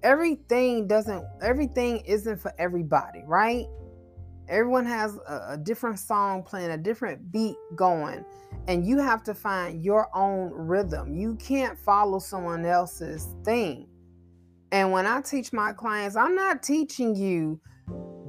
Everything 0.03 0.87
doesn't, 0.87 1.25
everything 1.43 1.99
isn't 2.07 2.39
for 2.41 2.53
everybody, 2.59 3.23
right? 3.27 3.67
Everyone 4.49 4.87
has 4.87 5.19
a, 5.29 5.47
a 5.51 5.57
different 5.59 5.99
song 5.99 6.43
playing, 6.43 6.71
a 6.71 6.79
different 6.79 7.33
beat 7.33 7.57
going, 7.75 8.25
and 8.69 8.87
you 8.87 8.99
have 8.99 9.23
to 9.25 9.35
find 9.35 9.83
your 9.83 10.09
own 10.17 10.53
rhythm. 10.53 11.15
You 11.15 11.35
can't 11.37 11.79
follow 11.79 12.19
someone 12.19 12.65
else's 12.65 13.29
thing. 13.45 13.89
And 14.73 14.93
when 14.93 15.07
I 15.07 15.21
teach 15.21 15.53
my 15.53 15.73
clients, 15.73 16.17
I'm 16.17 16.35
not 16.35 16.63
teaching 16.63 17.15
you 17.15 17.61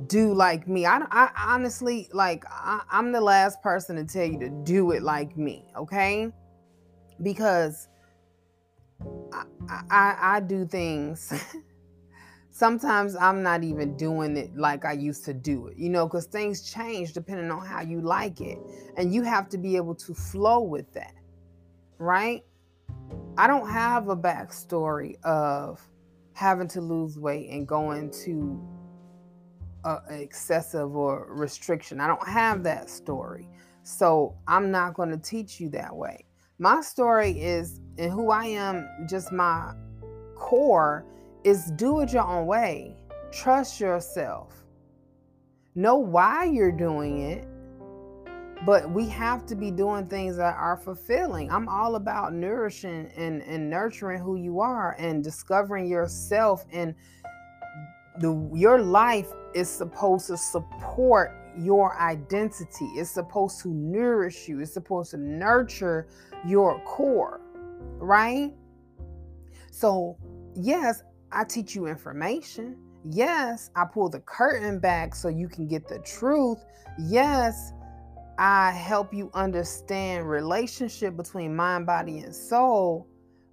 do 0.07 0.33
like 0.33 0.67
me. 0.67 0.85
I, 0.85 0.99
I 1.11 1.29
honestly 1.37 2.09
like 2.13 2.43
I, 2.49 2.81
I'm 2.91 3.11
the 3.11 3.21
last 3.21 3.61
person 3.61 3.95
to 3.97 4.03
tell 4.03 4.25
you 4.25 4.39
to 4.39 4.49
do 4.49 4.91
it 4.91 5.03
like 5.03 5.37
me, 5.37 5.65
okay? 5.75 6.31
Because 7.21 7.87
I 9.33 9.43
I, 9.89 10.17
I 10.21 10.39
do 10.39 10.65
things. 10.65 11.33
Sometimes 12.49 13.15
I'm 13.15 13.43
not 13.43 13.63
even 13.63 13.95
doing 13.97 14.35
it 14.35 14.57
like 14.57 14.83
I 14.83 14.93
used 14.93 15.23
to 15.25 15.33
do 15.33 15.67
it, 15.67 15.77
you 15.77 15.89
know, 15.89 16.07
because 16.07 16.25
things 16.25 16.67
change 16.67 17.13
depending 17.13 17.51
on 17.51 17.63
how 17.63 17.81
you 17.81 18.01
like 18.01 18.41
it. 18.41 18.57
And 18.97 19.13
you 19.13 19.21
have 19.21 19.47
to 19.49 19.59
be 19.59 19.75
able 19.75 19.93
to 19.93 20.15
flow 20.15 20.61
with 20.61 20.91
that, 20.93 21.13
right? 21.99 22.43
I 23.37 23.45
don't 23.45 23.69
have 23.69 24.09
a 24.09 24.17
backstory 24.17 25.23
of 25.23 25.87
having 26.33 26.67
to 26.69 26.81
lose 26.81 27.19
weight 27.19 27.51
and 27.51 27.67
going 27.67 28.09
to 28.25 28.59
excessive 30.09 30.95
or 30.95 31.27
restriction. 31.29 31.99
I 31.99 32.07
don't 32.07 32.27
have 32.27 32.63
that 32.63 32.89
story. 32.89 33.47
So 33.83 34.35
I'm 34.47 34.69
not 34.71 34.93
going 34.95 35.09
to 35.09 35.17
teach 35.17 35.59
you 35.59 35.69
that 35.69 35.95
way. 35.95 36.25
My 36.59 36.81
story 36.81 37.31
is, 37.39 37.79
and 37.97 38.11
who 38.11 38.31
I 38.31 38.45
am, 38.45 38.87
just 39.07 39.31
my 39.31 39.73
core 40.35 41.05
is 41.43 41.71
do 41.71 42.01
it 42.01 42.11
your 42.11 42.23
own 42.23 42.47
way. 42.47 42.95
Trust 43.31 43.79
yourself. 43.79 44.65
Know 45.75 45.97
why 45.97 46.45
you're 46.45 46.71
doing 46.71 47.21
it. 47.21 47.47
But 48.65 48.89
we 48.89 49.07
have 49.09 49.45
to 49.45 49.55
be 49.55 49.69
doing 49.69 50.07
things 50.07 50.37
that 50.37 50.55
are 50.57 50.77
fulfilling. 50.77 51.51
I'm 51.51 51.69
all 51.69 51.95
about 51.95 52.33
nourishing 52.33 53.11
and, 53.15 53.43
and 53.43 53.69
nurturing 53.69 54.19
who 54.19 54.35
you 54.35 54.59
are 54.59 54.95
and 54.97 55.23
discovering 55.23 55.87
yourself 55.87 56.65
and 56.73 56.95
the 58.19 58.49
your 58.53 58.81
life 58.81 59.31
is 59.53 59.69
supposed 59.69 60.27
to 60.27 60.37
support 60.37 61.35
your 61.57 61.99
identity. 61.99 62.85
It's 62.95 63.09
supposed 63.09 63.61
to 63.61 63.69
nourish 63.69 64.47
you. 64.47 64.59
It's 64.59 64.73
supposed 64.73 65.11
to 65.11 65.17
nurture 65.17 66.07
your 66.45 66.79
core, 66.81 67.41
right? 67.97 68.53
So, 69.71 70.17
yes, 70.55 71.03
I 71.31 71.43
teach 71.43 71.75
you 71.75 71.87
information. 71.87 72.77
Yes, 73.03 73.69
I 73.75 73.85
pull 73.85 74.09
the 74.09 74.19
curtain 74.21 74.79
back 74.79 75.15
so 75.15 75.29
you 75.29 75.47
can 75.47 75.67
get 75.67 75.87
the 75.87 75.99
truth. 75.99 76.63
Yes, 76.99 77.73
I 78.37 78.71
help 78.71 79.13
you 79.13 79.31
understand 79.33 80.29
relationship 80.29 81.15
between 81.15 81.55
mind, 81.55 81.85
body, 81.85 82.19
and 82.19 82.35
soul. 82.35 83.07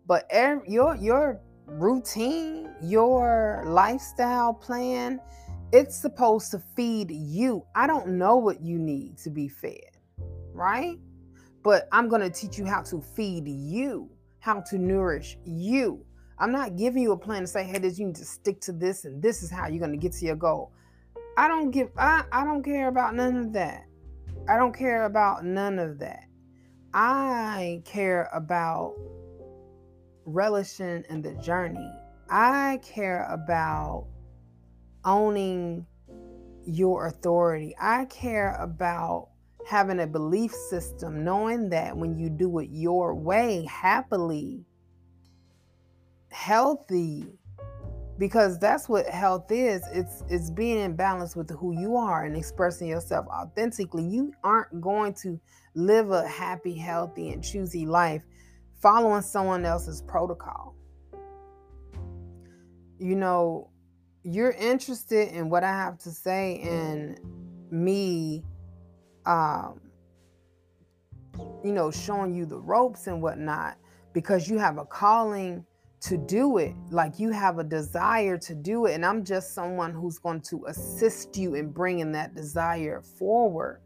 But 0.07 0.27
every, 0.31 0.71
your 0.71 0.97
your 0.97 1.41
routine, 1.67 2.71
your 2.83 3.65
lifestyle 3.67 4.55
plan, 4.55 5.21
it's 5.73 5.97
supposed 5.97 6.51
to 6.53 6.63
feed 6.77 7.11
you. 7.11 7.65
I 7.75 7.87
don't 7.87 8.19
know 8.19 8.37
what 8.37 8.61
you 8.61 8.79
need 8.79 9.19
to 9.19 9.31
be 9.31 9.49
fed, 9.49 9.97
right? 10.53 10.99
But 11.63 11.89
I'm 11.93 12.09
going 12.09 12.21
to 12.21 12.31
teach 12.31 12.59
you 12.59 12.67
how 12.67 12.83
to 12.83 13.01
feed 13.01 13.49
you, 13.49 14.11
how 14.39 14.61
to 14.61 14.79
nourish 14.79 15.39
you. 15.45 16.05
I'm 16.39 16.53
not 16.53 16.77
giving 16.77 17.03
you 17.03 17.13
a 17.13 17.17
plan 17.19 17.43
to 17.43 17.47
say, 17.47 17.65
hey, 17.65 17.79
this 17.79 17.99
you 17.99 18.07
need 18.07 18.17
to 18.17 18.25
stick 18.25 18.61
to 18.63 18.73
this 18.73 19.05
and 19.05 19.23
this 19.23 19.43
is 19.43 19.51
how 19.51 19.69
you're 19.69 19.79
going 19.79 19.93
to 19.93 19.97
get 19.97 20.13
to 20.13 20.27
your 20.27 20.37
goal. 20.37 20.73
I 21.37 21.49
don't 21.49 21.71
give 21.71 21.91
I, 21.97 22.25
I 22.31 22.45
don't 22.45 22.63
care 22.63 22.89
about 22.89 23.15
none 23.15 23.37
of 23.37 23.53
that. 23.55 23.87
I 24.49 24.57
don't 24.57 24.77
care 24.77 25.05
about 25.07 25.45
none 25.45 25.79
of 25.79 25.99
that. 26.01 26.25
I 26.93 27.83
care 27.85 28.29
about 28.33 28.95
relishing 30.25 31.05
in 31.09 31.23
the 31.23 31.35
journey. 31.35 31.91
I 32.31 32.81
care 32.83 33.27
about 33.31 34.07
owning 35.05 35.87
your 36.65 37.07
authority. 37.07 37.75
I 37.81 38.07
care 38.07 38.57
about 38.57 39.29
having 39.67 40.01
a 40.01 40.07
belief 40.07 40.53
system, 40.53 41.25
knowing 41.25 41.71
that 41.71 41.97
when 41.97 42.15
you 42.15 42.29
do 42.29 42.59
it 42.59 42.69
your 42.71 43.15
way, 43.15 43.67
happily, 43.71 44.65
healthy, 46.31 47.27
because 48.19 48.59
that's 48.59 48.89
what 48.89 49.07
health 49.07 49.51
is. 49.51 49.83
It's 49.93 50.23
it's 50.29 50.51
being 50.51 50.79
in 50.79 50.97
balance 50.97 51.35
with 51.35 51.51
who 51.51 51.73
you 51.73 51.97
are 51.97 52.25
and 52.25 52.37
expressing 52.37 52.89
yourself 52.89 53.27
authentically. 53.27 54.05
You 54.05 54.33
aren't 54.45 54.81
going 54.81 55.15
to 55.23 55.41
live 55.75 56.11
a 56.11 56.27
happy, 56.27 56.77
healthy, 56.77 57.31
and 57.31 57.43
choosy 57.43 57.87
life 57.87 58.23
following 58.85 59.23
someone 59.23 59.65
else's 59.65 60.03
protocol. 60.03 60.75
You 62.99 63.17
know, 63.17 63.71
you're 64.25 64.51
interested 64.51 65.29
in 65.29 65.49
what 65.49 65.65
I 65.65 65.71
have 65.71 65.97
to 66.01 66.11
say 66.11 66.61
and 66.61 67.19
me 67.71 68.45
um 69.25 69.81
you 71.65 71.73
know 71.73 71.91
showing 71.91 72.35
you 72.35 72.45
the 72.45 72.59
ropes 72.59 73.07
and 73.07 73.23
whatnot 73.23 73.79
because 74.13 74.49
you 74.51 74.59
have 74.59 74.77
a 74.77 74.85
calling 74.85 75.65
to 76.01 76.19
do 76.19 76.59
it 76.59 76.75
like 76.91 77.19
you 77.19 77.31
have 77.31 77.59
a 77.59 77.65
desire 77.65 78.37
to 78.37 78.55
do 78.55 78.85
it 78.85 78.93
and 78.95 79.05
i'm 79.05 79.25
just 79.25 79.55
someone 79.55 79.93
who's 79.93 80.19
going 80.19 80.41
to 80.43 80.67
assist 80.67 81.37
you 81.39 81.55
in 81.55 81.71
bringing 81.71 82.13
that 82.13 82.35
desire 82.35 83.01
forward 83.01 83.81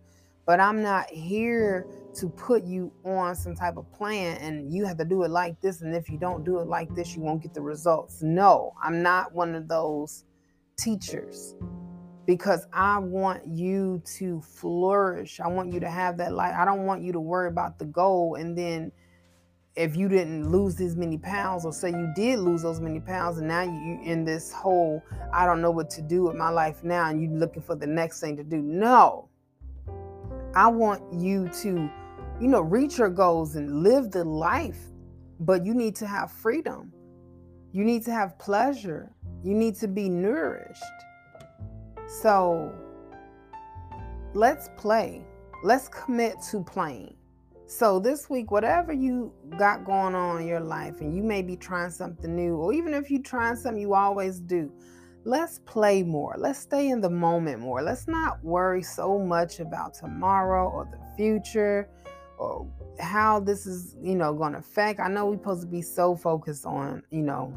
but 0.48 0.58
i'm 0.58 0.82
not 0.82 1.08
here 1.10 1.86
to 2.14 2.28
put 2.30 2.64
you 2.64 2.90
on 3.04 3.36
some 3.36 3.54
type 3.54 3.76
of 3.76 3.90
plan 3.92 4.36
and 4.38 4.72
you 4.72 4.84
have 4.84 4.96
to 4.96 5.04
do 5.04 5.22
it 5.22 5.30
like 5.30 5.60
this 5.60 5.82
and 5.82 5.94
if 5.94 6.08
you 6.08 6.18
don't 6.18 6.44
do 6.44 6.58
it 6.58 6.66
like 6.66 6.92
this 6.96 7.14
you 7.14 7.22
won't 7.22 7.42
get 7.42 7.54
the 7.54 7.60
results 7.60 8.22
no 8.22 8.72
i'm 8.82 9.02
not 9.02 9.32
one 9.32 9.54
of 9.54 9.68
those 9.68 10.24
teachers 10.78 11.54
because 12.28 12.66
I 12.74 12.98
want 12.98 13.46
you 13.46 14.02
to 14.18 14.42
flourish. 14.42 15.40
I 15.40 15.48
want 15.48 15.72
you 15.72 15.80
to 15.80 15.88
have 15.88 16.18
that 16.18 16.34
life. 16.34 16.54
I 16.54 16.66
don't 16.66 16.84
want 16.84 17.02
you 17.02 17.10
to 17.12 17.20
worry 17.20 17.48
about 17.48 17.78
the 17.78 17.86
goal 17.86 18.34
and 18.34 18.56
then 18.56 18.92
if 19.76 19.96
you 19.96 20.08
didn't 20.08 20.50
lose 20.50 20.74
these 20.74 20.94
many 20.94 21.16
pounds 21.16 21.64
or 21.64 21.72
say 21.72 21.88
you 21.88 22.12
did 22.14 22.38
lose 22.38 22.62
those 22.62 22.80
many 22.80 23.00
pounds 23.00 23.38
and 23.38 23.48
now 23.48 23.62
you 23.62 23.98
in 24.04 24.24
this 24.24 24.52
whole 24.52 25.02
I 25.32 25.46
don't 25.46 25.62
know 25.62 25.70
what 25.70 25.88
to 25.90 26.02
do 26.02 26.24
with 26.24 26.36
my 26.36 26.50
life 26.50 26.84
now 26.84 27.08
and 27.08 27.22
you 27.22 27.30
looking 27.30 27.62
for 27.62 27.74
the 27.74 27.86
next 27.86 28.20
thing 28.20 28.36
to 28.36 28.44
do. 28.44 28.60
No. 28.60 29.27
I 30.58 30.66
want 30.66 31.02
you 31.12 31.48
to 31.62 31.90
you 32.40 32.48
know 32.48 32.60
reach 32.60 32.98
your 32.98 33.10
goals 33.10 33.56
and 33.56 33.82
live 33.82 34.10
the 34.10 34.24
life 34.24 34.88
but 35.40 35.64
you 35.64 35.74
need 35.74 35.94
to 35.96 36.06
have 36.06 36.30
freedom. 36.30 36.92
You 37.72 37.84
need 37.84 38.04
to 38.06 38.12
have 38.12 38.38
pleasure. 38.38 39.12
You 39.44 39.54
need 39.54 39.76
to 39.76 39.88
be 39.88 40.08
nourished. 40.08 40.82
So 42.22 42.72
let's 44.34 44.68
play. 44.76 45.24
Let's 45.62 45.88
commit 45.88 46.36
to 46.50 46.62
playing. 46.62 47.14
So 47.66 48.00
this 48.00 48.30
week, 48.30 48.50
whatever 48.50 48.92
you 48.92 49.32
got 49.58 49.84
going 49.84 50.14
on 50.14 50.40
in 50.40 50.46
your 50.46 50.60
life, 50.60 51.02
and 51.02 51.14
you 51.14 51.22
may 51.22 51.42
be 51.42 51.54
trying 51.54 51.90
something 51.90 52.34
new, 52.34 52.56
or 52.56 52.72
even 52.72 52.94
if 52.94 53.10
you're 53.10 53.22
trying 53.22 53.56
something 53.56 53.80
you 53.80 53.94
always 53.94 54.40
do, 54.40 54.72
let's 55.28 55.58
play 55.66 56.02
more. 56.02 56.34
Let's 56.38 56.58
stay 56.58 56.88
in 56.88 57.02
the 57.02 57.10
moment 57.10 57.60
more. 57.60 57.82
Let's 57.82 58.08
not 58.08 58.42
worry 58.42 58.82
so 58.82 59.18
much 59.18 59.60
about 59.60 59.92
tomorrow 59.92 60.70
or 60.70 60.88
the 60.90 60.98
future 61.16 61.90
or 62.38 62.66
how 62.98 63.38
this 63.38 63.66
is, 63.66 63.94
you 64.00 64.14
know, 64.14 64.32
going 64.32 64.52
to 64.52 64.60
affect. 64.60 65.00
I 65.00 65.08
know 65.08 65.26
we're 65.26 65.36
supposed 65.36 65.60
to 65.60 65.66
be 65.66 65.82
so 65.82 66.16
focused 66.16 66.64
on, 66.64 67.02
you 67.10 67.22
know, 67.22 67.52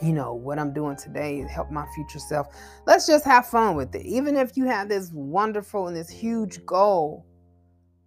you 0.00 0.12
know 0.12 0.34
what 0.34 0.58
i'm 0.58 0.72
doing 0.72 0.96
today 0.96 1.46
help 1.48 1.70
my 1.70 1.86
future 1.94 2.18
self 2.18 2.48
let's 2.86 3.06
just 3.06 3.24
have 3.24 3.46
fun 3.46 3.76
with 3.76 3.94
it 3.94 4.04
even 4.04 4.36
if 4.36 4.56
you 4.56 4.64
have 4.64 4.88
this 4.88 5.12
wonderful 5.12 5.86
and 5.86 5.96
this 5.96 6.08
huge 6.08 6.64
goal 6.66 7.24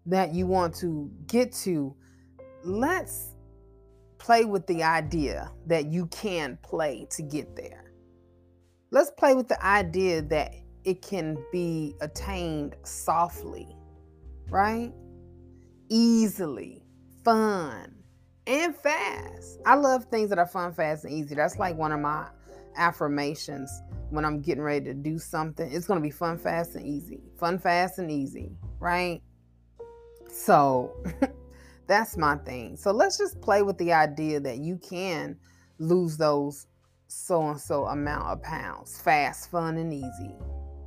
that 0.06 0.34
you 0.34 0.46
want 0.46 0.76
to 0.76 1.10
get 1.28 1.54
to 1.54 1.96
let's 2.66 3.36
play 4.18 4.44
with 4.44 4.66
the 4.68 4.84
idea 4.84 5.50
that 5.68 5.86
you 5.86 6.08
can 6.08 6.58
play 6.64 7.08
to 7.12 7.22
get 7.22 7.56
there 7.56 7.85
let's 8.96 9.12
play 9.12 9.36
with 9.36 9.50
the 9.50 9.66
idea 9.66 10.22
that 10.22 10.56
it 10.86 11.02
can 11.02 11.38
be 11.52 11.94
attained 12.00 12.76
softly 12.84 13.68
right 14.50 14.94
easily 15.90 16.82
fun 17.24 17.94
and 18.48 18.74
fast. 18.76 19.60
I 19.66 19.76
love 19.76 20.06
things 20.06 20.30
that 20.30 20.40
are 20.40 20.48
fun, 20.48 20.72
fast, 20.74 21.04
and 21.04 21.14
easy. 21.14 21.36
That's 21.36 21.58
like 21.58 21.76
one 21.76 21.92
of 21.92 22.00
my 22.00 22.28
affirmations 22.78 23.82
when 24.12 24.24
I'm 24.24 24.42
getting 24.42 24.64
ready 24.64 24.86
to 24.86 24.94
do 24.94 25.18
something. 25.18 25.70
It's 25.70 25.88
going 25.88 26.00
to 26.00 26.04
be 26.04 26.12
fun, 26.12 26.38
fast, 26.38 26.76
and 26.76 26.86
easy. 26.86 27.20
Fun, 27.38 27.58
fast, 27.60 27.98
and 28.00 28.10
easy, 28.10 28.52
right? 28.80 29.22
So 30.30 30.96
that's 31.88 32.18
my 32.18 32.38
thing. 32.38 32.78
So 32.78 32.92
let's 32.92 33.18
just 33.18 33.42
play 33.42 33.62
with 33.62 33.78
the 33.78 33.94
idea 33.94 34.40
that 34.40 34.60
you 34.60 34.78
can 34.78 35.38
lose 35.80 36.18
those 36.18 36.68
so 37.16 37.50
and 37.50 37.60
so 37.60 37.86
amount 37.86 38.28
of 38.28 38.44
pounds 38.44 39.00
fast, 39.00 39.52
fun, 39.52 39.78
and 39.78 39.94
easy. 39.94 40.36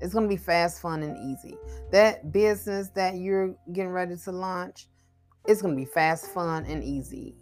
It's 0.01 0.13
going 0.13 0.25
to 0.25 0.29
be 0.29 0.37
fast, 0.37 0.81
fun, 0.81 1.03
and 1.03 1.17
easy. 1.17 1.57
That 1.91 2.31
business 2.33 2.89
that 2.91 3.17
you're 3.17 3.57
getting 3.73 3.91
ready 3.91 4.17
to 4.17 4.33
launch, 4.33 4.89
it's 5.47 5.61
going 5.61 5.75
to 5.75 5.81
be 5.81 5.91
fast, 5.91 6.33
fun, 6.33 6.65
and 6.67 6.85
easy 6.85 7.35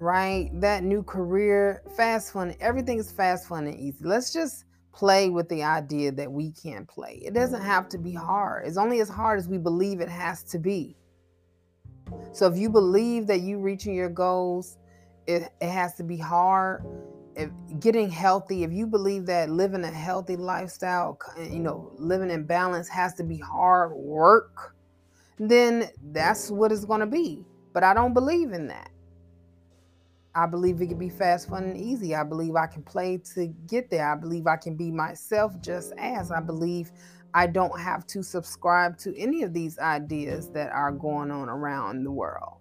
right? 0.00 0.50
That 0.54 0.84
new 0.84 1.02
career, 1.02 1.82
fast 1.96 2.32
fun, 2.32 2.54
everything 2.60 2.98
is 2.98 3.10
fast, 3.10 3.48
fun, 3.48 3.66
and 3.66 3.78
easy. 3.78 4.04
Let's 4.04 4.32
just 4.32 4.64
play 4.92 5.30
with 5.30 5.48
the 5.48 5.62
idea 5.62 6.12
that 6.12 6.30
we 6.30 6.52
can 6.52 6.86
play. 6.86 7.20
It 7.24 7.34
doesn't 7.34 7.62
have 7.62 7.88
to 7.90 7.98
be 7.98 8.12
hard. 8.12 8.66
It's 8.66 8.76
only 8.76 9.00
as 9.00 9.08
hard 9.08 9.38
as 9.38 9.48
we 9.48 9.58
believe 9.58 10.00
it 10.00 10.08
has 10.08 10.42
to 10.44 10.58
be. 10.58 10.96
So 12.32 12.46
if 12.46 12.56
you 12.56 12.70
believe 12.70 13.26
that 13.26 13.40
you 13.40 13.58
reaching 13.58 13.94
your 13.94 14.08
goals, 14.08 14.78
it, 15.26 15.52
it 15.60 15.68
has 15.68 15.94
to 15.94 16.04
be 16.04 16.16
hard. 16.16 16.84
If 17.38 17.50
getting 17.78 18.10
healthy, 18.10 18.64
if 18.64 18.72
you 18.72 18.86
believe 18.86 19.24
that 19.26 19.48
living 19.48 19.84
a 19.84 19.90
healthy 19.90 20.36
lifestyle, 20.36 21.18
you 21.38 21.60
know, 21.60 21.92
living 21.96 22.30
in 22.30 22.44
balance 22.44 22.88
has 22.88 23.14
to 23.14 23.22
be 23.22 23.38
hard 23.38 23.92
work, 23.92 24.74
then 25.38 25.88
that's 26.10 26.50
what 26.50 26.72
it's 26.72 26.84
going 26.84 27.00
to 27.00 27.06
be. 27.06 27.44
But 27.72 27.84
I 27.84 27.94
don't 27.94 28.12
believe 28.12 28.52
in 28.52 28.66
that. 28.66 28.90
I 30.34 30.46
believe 30.46 30.80
it 30.80 30.88
can 30.88 30.98
be 30.98 31.08
fast, 31.08 31.48
fun, 31.48 31.64
and 31.64 31.76
easy. 31.76 32.14
I 32.14 32.24
believe 32.24 32.56
I 32.56 32.66
can 32.66 32.82
play 32.82 33.18
to 33.34 33.46
get 33.68 33.88
there. 33.88 34.10
I 34.10 34.16
believe 34.16 34.46
I 34.46 34.56
can 34.56 34.74
be 34.74 34.90
myself 34.90 35.60
just 35.60 35.92
as. 35.96 36.30
I 36.30 36.40
believe 36.40 36.90
I 37.34 37.46
don't 37.46 37.78
have 37.78 38.06
to 38.08 38.22
subscribe 38.22 38.98
to 38.98 39.16
any 39.16 39.42
of 39.42 39.52
these 39.52 39.78
ideas 39.78 40.50
that 40.50 40.72
are 40.72 40.92
going 40.92 41.30
on 41.30 41.48
around 41.48 42.04
the 42.04 42.10
world. 42.10 42.54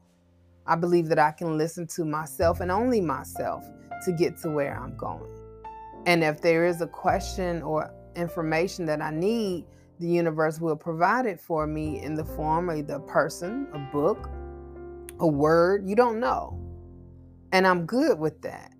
I 0.67 0.75
believe 0.75 1.07
that 1.07 1.19
I 1.19 1.31
can 1.31 1.57
listen 1.57 1.87
to 1.87 2.05
myself 2.05 2.59
and 2.59 2.69
only 2.71 2.99
myself 2.99 3.63
to 4.05 4.11
get 4.11 4.37
to 4.37 4.49
where 4.49 4.79
I'm 4.79 4.95
going. 4.95 5.31
And 6.05 6.23
if 6.23 6.41
there 6.41 6.65
is 6.65 6.81
a 6.81 6.87
question 6.87 7.61
or 7.61 7.93
information 8.15 8.85
that 8.85 9.01
I 9.01 9.11
need, 9.11 9.65
the 9.99 10.07
universe 10.07 10.59
will 10.59 10.75
provide 10.75 11.25
it 11.25 11.39
for 11.39 11.65
me 11.65 12.01
in 12.01 12.15
the 12.15 12.23
form 12.23 12.69
of 12.69 12.77
either 12.77 12.95
a 12.95 12.99
person, 12.99 13.67
a 13.73 13.79
book, 13.91 14.29
a 15.19 15.27
word. 15.27 15.87
You 15.87 15.95
don't 15.95 16.19
know. 16.19 16.59
And 17.51 17.65
I'm 17.65 17.85
good 17.85 18.19
with 18.19 18.41
that. 18.43 18.73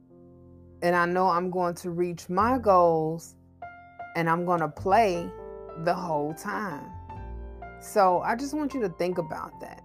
And 0.81 0.95
I 0.95 1.05
know 1.05 1.27
I'm 1.27 1.49
going 1.49 1.73
to 1.75 1.89
reach 1.89 2.29
my 2.29 2.57
goals 2.59 3.35
and 4.15 4.29
I'm 4.29 4.45
going 4.45 4.59
to 4.59 4.67
play 4.67 5.29
the 5.83 5.93
whole 5.93 6.33
time. 6.33 6.85
So 7.79 8.21
I 8.21 8.35
just 8.35 8.53
want 8.53 8.73
you 8.73 8.81
to 8.81 8.89
think 8.89 9.17
about 9.17 9.59
that. 9.61 9.83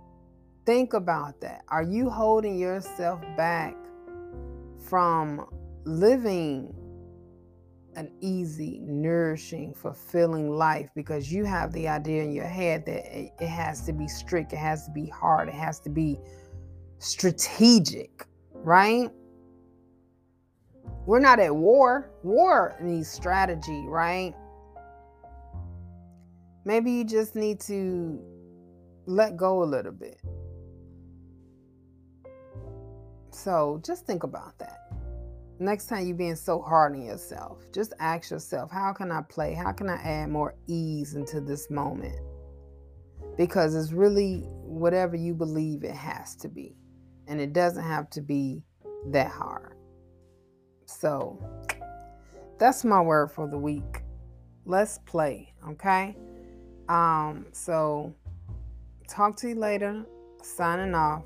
Think 0.64 0.94
about 0.94 1.40
that. 1.40 1.62
Are 1.68 1.82
you 1.82 2.08
holding 2.08 2.58
yourself 2.58 3.20
back 3.36 3.74
from 4.92 5.46
living 5.86 6.70
an 7.96 8.12
easy, 8.20 8.78
nourishing, 8.82 9.72
fulfilling 9.72 10.50
life 10.50 10.90
because 10.94 11.32
you 11.32 11.46
have 11.46 11.72
the 11.72 11.88
idea 11.88 12.22
in 12.22 12.32
your 12.32 12.44
head 12.46 12.84
that 12.84 13.06
it 13.16 13.48
has 13.48 13.86
to 13.86 13.92
be 13.94 14.06
strict, 14.06 14.52
it 14.52 14.58
has 14.58 14.84
to 14.84 14.90
be 14.90 15.06
hard, 15.06 15.48
it 15.48 15.54
has 15.54 15.80
to 15.80 15.88
be 15.88 16.18
strategic 16.98 18.26
right? 18.62 19.10
We're 21.06 21.20
not 21.20 21.40
at 21.40 21.54
war. 21.54 22.10
War 22.22 22.76
needs 22.80 23.08
strategy, 23.08 23.84
right? 23.88 24.34
Maybe 26.64 26.92
you 26.92 27.04
just 27.04 27.34
need 27.34 27.60
to 27.62 28.20
let 29.06 29.36
go 29.36 29.62
a 29.62 29.64
little 29.64 29.92
bit. 29.92 30.20
So 33.30 33.80
just 33.84 34.06
think 34.06 34.22
about 34.22 34.58
that. 34.58 34.81
Next 35.62 35.86
time 35.86 36.08
you're 36.08 36.16
being 36.16 36.34
so 36.34 36.60
hard 36.60 36.96
on 36.96 37.02
yourself, 37.02 37.64
just 37.72 37.92
ask 38.00 38.32
yourself, 38.32 38.68
how 38.68 38.92
can 38.92 39.12
I 39.12 39.22
play? 39.22 39.54
How 39.54 39.70
can 39.70 39.88
I 39.88 39.94
add 39.94 40.28
more 40.28 40.56
ease 40.66 41.14
into 41.14 41.40
this 41.40 41.70
moment? 41.70 42.18
Because 43.36 43.76
it's 43.76 43.92
really 43.92 44.40
whatever 44.64 45.14
you 45.14 45.34
believe 45.34 45.84
it 45.84 45.94
has 45.94 46.34
to 46.36 46.48
be. 46.48 46.74
And 47.28 47.40
it 47.40 47.52
doesn't 47.52 47.84
have 47.84 48.10
to 48.10 48.20
be 48.20 48.64
that 49.12 49.30
hard. 49.30 49.76
So 50.86 51.38
that's 52.58 52.84
my 52.84 53.00
word 53.00 53.30
for 53.30 53.46
the 53.46 53.56
week. 53.56 54.02
Let's 54.64 54.98
play, 55.06 55.54
okay? 55.68 56.16
Um, 56.88 57.46
so 57.52 58.12
talk 59.08 59.36
to 59.36 59.50
you 59.50 59.54
later. 59.54 60.04
Signing 60.42 60.96
off, 60.96 61.22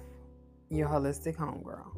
your 0.68 0.88
holistic 0.88 1.36
homegirl. 1.36 1.96